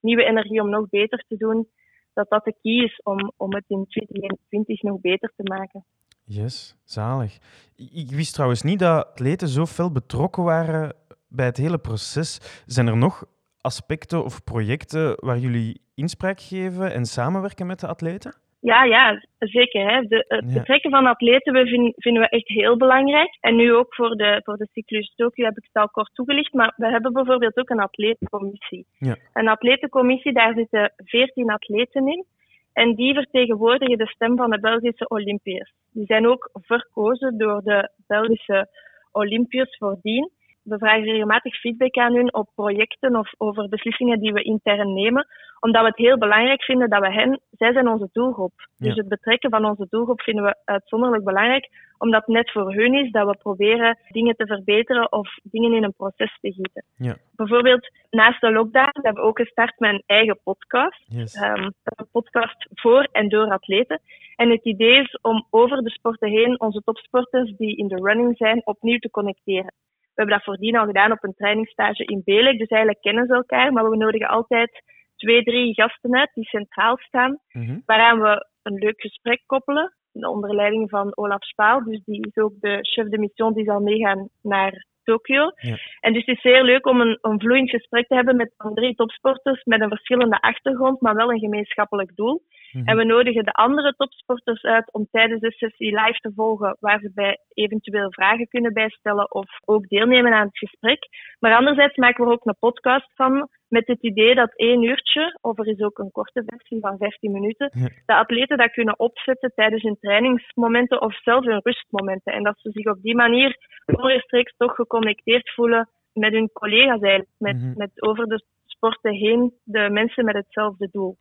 nieuwe 0.00 0.24
energie 0.24 0.60
om 0.60 0.70
nog 0.70 0.88
beter 0.88 1.24
te 1.28 1.36
doen, 1.36 1.68
dat 2.12 2.28
dat 2.28 2.44
de 2.44 2.54
key 2.62 2.84
is 2.84 3.00
om, 3.02 3.32
om 3.36 3.54
het 3.54 3.64
in 3.66 3.86
2021 3.88 4.82
nog 4.82 5.00
beter 5.00 5.32
te 5.36 5.42
maken. 5.42 5.84
Yes, 6.24 6.76
zalig. 6.84 7.38
Ik 7.76 8.10
wist 8.10 8.32
trouwens 8.34 8.62
niet 8.62 8.78
dat 8.78 9.06
atleten 9.06 9.48
zo 9.48 9.66
fel 9.66 9.92
betrokken 9.92 10.42
waren 10.44 10.94
bij 11.28 11.46
het 11.46 11.56
hele 11.56 11.78
proces. 11.78 12.62
Zijn 12.66 12.86
er 12.86 12.96
nog 12.96 13.24
aspecten 13.60 14.24
of 14.24 14.44
projecten 14.44 15.14
waar 15.16 15.38
jullie 15.38 15.80
inspraak 15.94 16.40
geven 16.40 16.92
en 16.92 17.04
samenwerken 17.04 17.66
met 17.66 17.80
de 17.80 17.86
atleten? 17.86 18.34
Ja, 18.60 18.84
ja, 18.84 19.24
zeker. 19.38 19.90
Hè. 19.90 20.00
De, 20.02 20.24
het 20.28 20.44
Ja. 20.46 20.52
betrekken 20.58 20.90
van 20.90 21.06
atleten 21.06 21.52
we 21.52 21.92
vinden 21.96 22.22
we 22.22 22.28
echt 22.28 22.48
heel 22.48 22.76
belangrijk. 22.76 23.36
En 23.40 23.56
nu 23.56 23.74
ook 23.74 23.94
voor 23.94 24.16
de, 24.16 24.40
voor 24.44 24.56
de 24.56 24.68
cyclus 24.72 25.12
Tokio 25.16 25.44
heb 25.44 25.56
ik 25.56 25.64
het 25.72 25.82
al 25.82 25.88
kort 25.88 26.10
toegelicht. 26.14 26.52
Maar 26.52 26.72
we 26.76 26.86
hebben 26.90 27.12
bijvoorbeeld 27.12 27.56
ook 27.58 27.70
een 27.70 27.80
atletencommissie. 27.80 28.86
Ja. 28.98 29.16
Een 29.32 29.48
atletencommissie, 29.48 30.32
daar 30.32 30.54
zitten 30.54 30.92
14 30.96 31.50
atleten 31.50 32.06
in. 32.08 32.24
En 32.72 32.94
die 32.94 33.14
vertegenwoordigen 33.14 33.98
de 33.98 34.06
stem 34.06 34.36
van 34.36 34.50
de 34.50 34.60
Belgische 34.60 35.08
Olympiërs. 35.08 35.72
Die 35.90 36.06
zijn 36.06 36.28
ook 36.28 36.50
verkozen 36.52 37.38
door 37.38 37.60
de 37.62 37.90
Belgische 38.06 38.68
Olympiërs 39.12 39.76
voordien. 39.76 40.30
We 40.62 40.78
vragen 40.78 41.02
regelmatig 41.02 41.54
feedback 41.54 41.96
aan 41.96 42.14
hun 42.14 42.34
op 42.34 42.48
projecten 42.54 43.16
of 43.16 43.32
over 43.38 43.68
beslissingen 43.68 44.20
die 44.20 44.32
we 44.32 44.42
intern 44.42 44.92
nemen, 44.92 45.26
omdat 45.60 45.82
we 45.82 45.88
het 45.88 45.96
heel 45.96 46.18
belangrijk 46.18 46.62
vinden 46.62 46.90
dat 46.90 47.00
we 47.00 47.12
hen, 47.12 47.40
zij 47.50 47.72
zijn 47.72 47.88
onze 47.88 48.08
doelgroep. 48.12 48.52
Dus 48.78 48.96
het 48.96 49.08
betrekken 49.08 49.50
van 49.50 49.64
onze 49.64 49.86
doelgroep 49.88 50.20
vinden 50.20 50.44
we 50.44 50.56
uitzonderlijk 50.64 51.24
belangrijk, 51.24 51.68
omdat 52.02 52.26
het 52.26 52.34
net 52.34 52.50
voor 52.50 52.72
hun 52.74 52.94
is 52.94 53.10
dat 53.10 53.26
we 53.26 53.36
proberen 53.36 53.98
dingen 54.08 54.36
te 54.36 54.46
verbeteren 54.46 55.12
of 55.12 55.28
dingen 55.42 55.72
in 55.72 55.84
een 55.84 55.94
proces 55.96 56.38
te 56.40 56.52
gieten. 56.52 56.84
Ja. 56.96 57.16
Bijvoorbeeld, 57.36 57.90
naast 58.10 58.40
de 58.40 58.52
lockdown 58.52 58.98
hebben 59.02 59.22
we 59.22 59.28
ook 59.28 59.38
gestart 59.38 59.78
met 59.78 59.90
een 59.92 60.02
eigen 60.06 60.38
podcast. 60.44 61.04
Yes. 61.06 61.34
Ehm, 61.34 61.62
een 61.82 62.08
podcast 62.12 62.66
voor 62.74 63.08
en 63.12 63.28
door 63.28 63.50
atleten. 63.50 64.00
En 64.36 64.50
het 64.50 64.64
idee 64.64 65.00
is 65.00 65.18
om 65.20 65.46
over 65.50 65.82
de 65.82 65.90
sporten 65.90 66.28
heen 66.28 66.60
onze 66.60 66.82
topsporters 66.84 67.56
die 67.56 67.76
in 67.76 67.88
de 67.88 68.00
running 68.02 68.36
zijn 68.36 68.66
opnieuw 68.66 68.98
te 68.98 69.10
connecteren. 69.10 69.72
We 70.00 70.18
hebben 70.20 70.34
dat 70.36 70.44
voordien 70.44 70.76
al 70.76 70.86
gedaan 70.86 71.12
op 71.12 71.24
een 71.24 71.34
trainingsstage 71.34 72.04
in 72.04 72.22
Belek, 72.24 72.58
dus 72.58 72.68
eigenlijk 72.68 73.02
kennen 73.02 73.26
ze 73.26 73.34
elkaar, 73.34 73.72
maar 73.72 73.90
we 73.90 73.96
nodigen 73.96 74.28
altijd 74.28 74.82
twee, 75.16 75.42
drie 75.42 75.74
gasten 75.74 76.16
uit 76.16 76.30
die 76.34 76.44
centraal 76.44 76.96
staan, 76.98 77.38
Mhm. 77.52 77.78
waaraan 77.86 78.20
we 78.20 78.46
een 78.62 78.74
leuk 78.74 79.00
gesprek 79.00 79.42
koppelen, 79.46 79.92
onder 80.12 80.54
leiding 80.54 80.90
van 80.90 81.16
Olaf 81.16 81.44
Spaal, 81.44 81.84
dus 81.84 82.00
die 82.04 82.26
is 82.26 82.42
ook 82.42 82.52
de 82.60 82.78
chef 82.80 83.08
de 83.08 83.18
mission 83.18 83.52
die 83.52 83.64
zal 83.64 83.80
meegaan 83.80 84.28
naar 84.42 84.86
Tokio. 85.04 85.52
Ja. 85.56 85.76
En 86.00 86.12
dus 86.12 86.24
het 86.24 86.36
is 86.36 86.42
zeer 86.42 86.62
leuk 86.62 86.86
om 86.86 87.00
een, 87.00 87.18
een 87.20 87.40
vloeiend 87.40 87.70
gesprek 87.70 88.06
te 88.06 88.14
hebben 88.14 88.36
met 88.36 88.52
drie 88.74 88.94
topsporters 88.94 89.64
met 89.64 89.80
een 89.80 89.88
verschillende 89.88 90.40
achtergrond, 90.40 91.00
maar 91.00 91.14
wel 91.14 91.32
een 91.32 91.38
gemeenschappelijk 91.38 92.16
doel. 92.16 92.42
Mhm. 92.72 92.88
En 92.88 92.96
we 92.96 93.04
nodigen 93.04 93.44
de 93.44 93.52
andere 93.52 93.94
topsporters 93.96 94.62
uit 94.62 94.92
om 94.92 95.06
tijdens 95.10 95.40
de 95.40 95.52
sessie 95.52 96.00
live 96.00 96.18
te 96.20 96.32
volgen, 96.34 96.76
waar 96.80 97.00
ze 97.00 97.10
bij 97.14 97.38
eventueel 97.54 98.12
vragen 98.12 98.48
kunnen 98.48 98.72
bijstellen 98.72 99.34
of 99.34 99.46
ook 99.64 99.88
deelnemen 99.88 100.32
aan 100.32 100.46
het 100.46 100.58
gesprek. 100.58 101.06
Maar 101.38 101.56
anderzijds 101.56 101.96
maken 101.96 102.24
we 102.24 102.30
er 102.30 102.36
ook 102.36 102.46
een 102.46 102.56
podcast 102.58 103.10
van 103.14 103.48
met 103.68 103.86
het 103.86 104.02
idee 104.02 104.34
dat 104.34 104.56
één 104.56 104.82
uurtje, 104.82 105.38
of 105.40 105.58
er 105.58 105.66
is 105.66 105.80
ook 105.80 105.98
een 105.98 106.10
korte 106.10 106.42
versie 106.46 106.80
van 106.80 106.96
15 106.98 107.32
minuten, 107.32 107.70
Ja. 107.74 107.88
de 108.06 108.14
atleten 108.14 108.56
dat 108.56 108.70
kunnen 108.72 108.98
opzetten 108.98 109.52
tijdens 109.54 109.82
hun 109.82 109.96
trainingsmomenten 110.00 111.00
of 111.02 111.20
zelfs 111.22 111.46
hun 111.46 111.60
rustmomenten. 111.62 112.32
En 112.32 112.42
dat 112.42 112.58
ze 112.60 112.70
zich 112.70 112.86
op 112.86 113.02
die 113.02 113.14
manier 113.14 113.56
onrechtstreeks 113.86 114.54
toch 114.56 114.74
geconnecteerd 114.74 115.50
voelen 115.54 115.88
met 116.12 116.32
hun 116.32 116.50
collega's 116.52 117.00
eigenlijk, 117.00 117.28
met, 117.38 117.56
Mhm. 117.56 117.72
met 117.76 118.02
over 118.02 118.26
de 118.26 118.44
sporten 118.66 119.12
heen 119.12 119.52
de 119.64 119.88
mensen 119.90 120.24
met 120.24 120.34
hetzelfde 120.36 120.88
doel. 120.92 121.16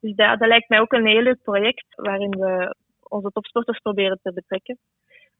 Dus 0.00 0.14
dat, 0.14 0.38
dat 0.38 0.48
lijkt 0.48 0.68
mij 0.68 0.80
ook 0.80 0.92
een 0.92 1.06
heel 1.06 1.22
leuk 1.22 1.42
project 1.42 1.84
waarin 1.88 2.30
we 2.30 2.74
onze 3.08 3.30
topsporters 3.32 3.78
proberen 3.78 4.18
te 4.22 4.32
betrekken. 4.32 4.78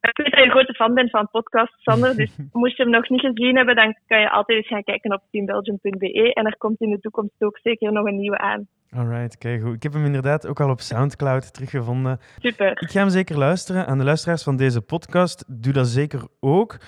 Ik 0.00 0.16
weet 0.16 0.30
dat 0.30 0.38
je 0.38 0.44
een 0.44 0.50
grote 0.50 0.74
fan 0.74 0.94
bent 0.94 1.10
van 1.10 1.30
podcasts, 1.30 1.82
Sander. 1.82 2.16
Dus 2.16 2.36
moest 2.52 2.76
je 2.76 2.82
hem 2.82 2.92
nog 2.92 3.08
niet 3.08 3.20
gezien 3.20 3.56
hebben, 3.56 3.76
dan 3.76 3.96
kan 4.06 4.20
je 4.20 4.30
altijd 4.30 4.58
eens 4.58 4.66
gaan 4.66 4.84
kijken 4.84 5.12
op 5.12 5.22
teambelgium.be. 5.30 6.32
En 6.34 6.46
er 6.46 6.56
komt 6.56 6.80
in 6.80 6.90
de 6.90 7.00
toekomst 7.00 7.34
ook 7.38 7.58
zeker 7.62 7.92
nog 7.92 8.06
een 8.06 8.16
nieuwe 8.16 8.38
aan. 8.38 8.68
Alright, 8.90 9.38
kijk 9.38 9.62
goed. 9.62 9.74
Ik 9.74 9.82
heb 9.82 9.92
hem 9.92 10.04
inderdaad 10.04 10.46
ook 10.46 10.60
al 10.60 10.70
op 10.70 10.80
Soundcloud 10.80 11.54
teruggevonden. 11.54 12.20
Super. 12.38 12.70
Ik 12.70 12.90
ga 12.90 13.00
hem 13.00 13.08
zeker 13.08 13.38
luisteren. 13.38 13.86
Aan 13.86 13.98
de 13.98 14.04
luisteraars 14.04 14.42
van 14.42 14.56
deze 14.56 14.82
podcast, 14.82 15.62
doe 15.62 15.72
dat 15.72 15.86
zeker 15.86 16.28
ook. 16.40 16.78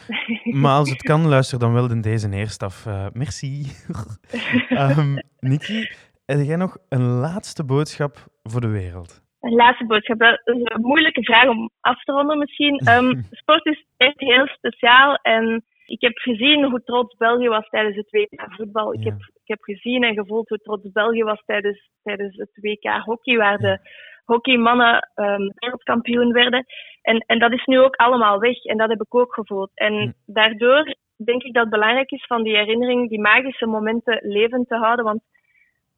Maar 0.45 0.77
als 0.77 0.91
het 0.91 1.03
kan, 1.03 1.29
luister 1.29 1.59
dan 1.59 1.73
wel 1.73 1.91
in 1.91 2.01
deze 2.01 2.31
eerst 2.31 2.63
af. 2.63 2.87
Eh, 2.87 3.07
merci. 3.13 3.67
Ehm 4.69 5.17
Nikki, 5.41 5.91
heb 6.27 6.41
jij 6.41 6.57
nog 6.57 6.77
een 6.89 7.07
laatste 7.21 7.65
boodschap 7.65 8.15
voor 8.43 8.61
de 8.61 8.69
wereld? 8.69 9.21
Een 9.41 9.55
laatste 9.55 9.87
boodschap. 9.87 10.19
Dat 10.19 10.41
is 10.45 10.61
een 10.63 10.81
moeilijke 10.81 11.23
vraag 11.23 11.49
om 11.49 11.71
af 11.81 12.03
te 12.03 12.13
ronden 12.13 12.39
misschien. 12.39 12.79
Ehm, 12.89 13.23
sport 13.31 13.67
is 13.67 13.85
echt 13.97 14.21
heel 14.21 14.47
speciaal. 14.47 15.15
En 15.15 15.65
ik 15.87 16.01
heb 16.01 16.17
gezien 16.17 16.65
hoe 16.65 16.83
trots 16.85 17.17
België 17.17 17.49
was 17.49 17.69
tijdens 17.69 17.97
het 17.97 18.11
WK 18.11 18.45
voetbal. 18.57 18.95
Ik, 18.95 19.05
heb, 19.05 19.15
ik 19.19 19.49
heb 19.49 19.63
gezien 19.63 20.05
en 20.05 20.15
gevoeld 20.15 20.49
hoe 20.49 20.59
trots 20.59 20.93
België 20.93 21.23
was 21.23 21.43
tijdens, 21.47 21.91
tijdens 22.03 22.37
het 22.37 22.51
WK 22.61 23.03
hockey, 23.05 23.37
waar 23.37 23.59
de 23.59 23.79
hockeymannen 24.25 25.11
ehm, 25.15 25.49
wereldkampioen 25.55 26.33
werden. 26.33 26.65
En, 27.03 27.19
en 27.27 27.39
dat 27.39 27.53
is 27.53 27.65
nu 27.65 27.81
ook 27.81 27.97
allemaal 27.97 28.39
weg. 28.39 28.65
En 28.65 28.77
dat 28.77 28.89
heb 28.89 29.01
ik 29.01 29.15
ook 29.15 29.35
gevoeld. 29.35 29.71
En 29.75 29.95
Hm. 29.95 30.11
daardoor 30.27 30.95
denk 31.25 31.43
ik 31.43 31.53
dat 31.53 31.63
het 31.63 31.73
belangrijk 31.73 32.11
is 32.11 32.27
van 32.27 32.43
die 32.43 32.57
herinnering, 32.57 33.09
die 33.09 33.21
magische 33.21 33.67
momenten 33.67 34.19
levend 34.23 34.69
te 34.69 34.77
houden. 34.77 35.05
Want 35.05 35.23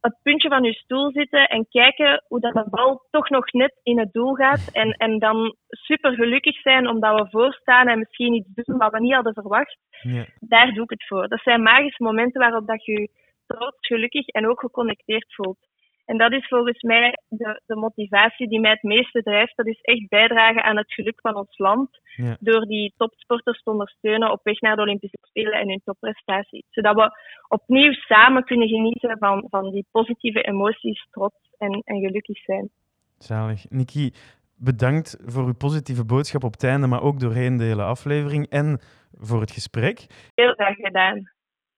het 0.04 0.22
puntje 0.22 0.48
van 0.48 0.62
je 0.62 0.72
stoel 0.72 1.10
zitten 1.12 1.48
en 1.48 1.66
kijken 1.68 2.24
hoe 2.28 2.40
dat 2.40 2.52
de 2.52 2.66
bal 2.70 3.06
toch 3.10 3.28
nog 3.28 3.52
net 3.52 3.80
in 3.82 3.98
het 3.98 4.12
doel 4.12 4.34
gaat. 4.34 4.68
En, 4.72 4.90
en 4.90 5.18
dan 5.18 5.56
super 5.68 6.14
gelukkig 6.14 6.60
zijn 6.60 6.88
omdat 6.88 7.20
we 7.20 7.30
voorstaan 7.30 7.88
en 7.88 7.98
misschien 7.98 8.34
iets 8.34 8.48
doen 8.54 8.78
wat 8.78 8.92
we 8.92 9.00
niet 9.00 9.14
hadden 9.14 9.32
verwacht. 9.32 9.78
Ja. 10.02 10.26
Daar 10.40 10.72
doe 10.72 10.84
ik 10.84 10.90
het 10.90 11.06
voor. 11.06 11.28
Dat 11.28 11.40
zijn 11.40 11.62
magische 11.62 12.02
momenten 12.02 12.40
waarop 12.40 12.66
dat 12.66 12.84
je 12.84 12.92
je 12.92 13.08
trots, 13.46 13.76
gelukkig 13.80 14.26
en 14.26 14.48
ook 14.48 14.60
geconnecteerd 14.60 15.34
voelt. 15.34 15.58
En 16.04 16.18
dat 16.18 16.32
is 16.32 16.48
volgens 16.48 16.82
mij 16.82 17.18
de, 17.28 17.60
de 17.66 17.76
motivatie 17.76 18.48
die 18.48 18.60
mij 18.60 18.70
het 18.70 18.82
meeste 18.82 19.22
drijft. 19.22 19.56
Dat 19.56 19.66
is 19.66 19.80
echt 19.80 20.08
bijdragen 20.08 20.62
aan 20.62 20.76
het 20.76 20.92
geluk 20.92 21.20
van 21.20 21.36
ons 21.36 21.58
land. 21.58 21.88
Ja. 22.16 22.36
Door 22.40 22.66
die 22.66 22.94
topsporters 22.96 23.62
te 23.62 23.70
ondersteunen 23.70 24.30
op 24.30 24.40
weg 24.42 24.60
naar 24.60 24.76
de 24.76 24.82
Olympische 24.82 25.18
Spelen 25.20 25.60
en 25.60 25.68
hun 25.68 25.80
topprestatie. 25.84 26.64
Zodat 26.70 26.94
we 26.94 27.10
opnieuw 27.48 27.92
samen 27.92 28.44
kunnen 28.44 28.68
genieten 28.68 29.18
van, 29.18 29.46
van 29.50 29.70
die 29.70 29.86
positieve 29.90 30.42
emoties, 30.42 31.06
trots 31.10 31.54
en, 31.58 31.82
en 31.84 32.00
gelukkig 32.00 32.38
zijn. 32.38 32.70
Zalig. 33.18 33.70
Nikki, 33.70 34.12
bedankt 34.56 35.18
voor 35.24 35.44
uw 35.44 35.54
positieve 35.54 36.04
boodschap 36.04 36.44
op 36.44 36.52
het 36.52 36.64
einde, 36.64 36.86
maar 36.86 37.02
ook 37.02 37.20
doorheen 37.20 37.56
de 37.56 37.64
hele 37.64 37.82
aflevering 37.82 38.48
en 38.48 38.80
voor 39.12 39.40
het 39.40 39.50
gesprek. 39.50 40.06
Heel 40.34 40.52
graag 40.52 40.76
gedaan. 40.76 41.16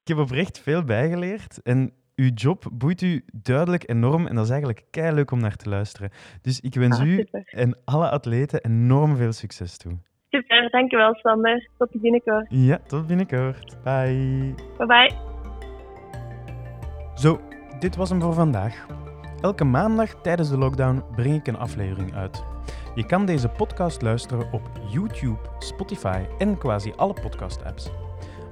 Ik 0.03 0.17
heb 0.17 0.19
oprecht 0.19 0.63
veel 0.63 0.85
bijgeleerd 0.85 1.63
en 1.63 1.93
uw 2.17 2.31
job 2.35 2.65
boeit 2.73 3.03
u 3.03 3.25
duidelijk 3.33 3.89
enorm 3.91 4.27
en 4.27 4.35
dat 4.35 4.45
is 4.45 4.51
eigenlijk 4.51 4.85
kei 4.91 5.15
leuk 5.15 5.31
om 5.31 5.41
naar 5.41 5.57
te 5.57 5.69
luisteren. 5.69 6.11
Dus 6.43 6.61
ik 6.61 6.75
wens 6.75 6.99
Ah, 6.99 7.07
u 7.07 7.27
en 7.45 7.79
alle 7.85 8.11
atleten 8.11 8.65
enorm 8.65 9.17
veel 9.17 9.33
succes 9.33 9.77
toe. 9.77 9.93
Super, 10.31 10.71
dankjewel 10.71 11.15
Sander. 11.15 11.69
Tot 11.79 12.01
binnenkort. 12.01 12.47
Ja, 12.49 12.79
tot 12.87 13.07
binnenkort. 13.07 13.77
Bye. 13.85 14.55
Bye 14.77 14.87
bye. 14.87 15.11
Zo, 17.15 17.41
dit 17.79 17.97
was 17.97 18.11
hem 18.11 18.21
voor 18.21 18.33
vandaag. 18.33 18.87
Elke 19.41 19.65
maandag 19.65 20.21
tijdens 20.21 20.51
de 20.51 20.59
lockdown 20.59 21.05
breng 21.15 21.35
ik 21.35 21.47
een 21.47 21.57
aflevering 21.59 22.15
uit. 22.15 22.45
Je 22.95 23.07
kan 23.07 23.27
deze 23.27 23.49
podcast 23.49 24.03
luisteren 24.03 24.53
op 24.53 24.71
YouTube, 24.91 25.39
Spotify 25.59 26.25
en 26.39 26.59
quasi 26.59 26.93
alle 26.97 27.13
podcast-apps. 27.13 27.91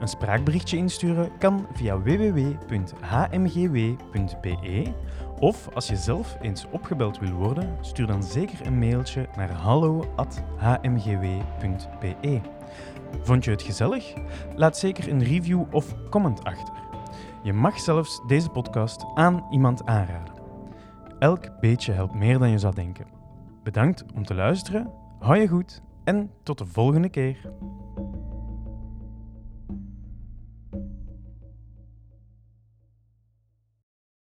Een 0.01 0.09
spraakberichtje 0.09 0.77
insturen 0.77 1.31
kan 1.39 1.67
via 1.73 2.01
www.hmgw.be 2.01 2.93
of 5.39 5.69
als 5.75 5.87
je 5.87 5.97
zelf 5.97 6.37
eens 6.41 6.67
opgebeld 6.71 7.19
wil 7.19 7.33
worden, 7.33 7.77
stuur 7.81 8.07
dan 8.07 8.23
zeker 8.23 8.67
een 8.67 8.79
mailtje 8.79 9.29
naar 9.37 9.51
hallo@hmgw.be. 9.51 12.41
Vond 13.23 13.45
je 13.45 13.51
het 13.51 13.63
gezellig? 13.63 14.15
Laat 14.57 14.77
zeker 14.77 15.09
een 15.09 15.23
review 15.23 15.63
of 15.71 15.95
comment 16.11 16.45
achter. 16.45 16.75
Je 17.43 17.53
mag 17.53 17.81
zelfs 17.81 18.23
deze 18.27 18.49
podcast 18.49 19.05
aan 19.15 19.47
iemand 19.51 19.85
aanraden. 19.85 20.35
Elk 21.19 21.61
beetje 21.61 21.93
helpt 21.93 22.15
meer 22.15 22.39
dan 22.39 22.51
je 22.51 22.59
zou 22.59 22.75
denken. 22.75 23.07
Bedankt 23.63 24.05
om 24.15 24.25
te 24.25 24.35
luisteren, 24.35 24.91
hou 25.19 25.39
je 25.39 25.49
goed 25.49 25.83
en 26.05 26.31
tot 26.43 26.59
de 26.59 26.67
volgende 26.67 27.09
keer. 27.09 27.53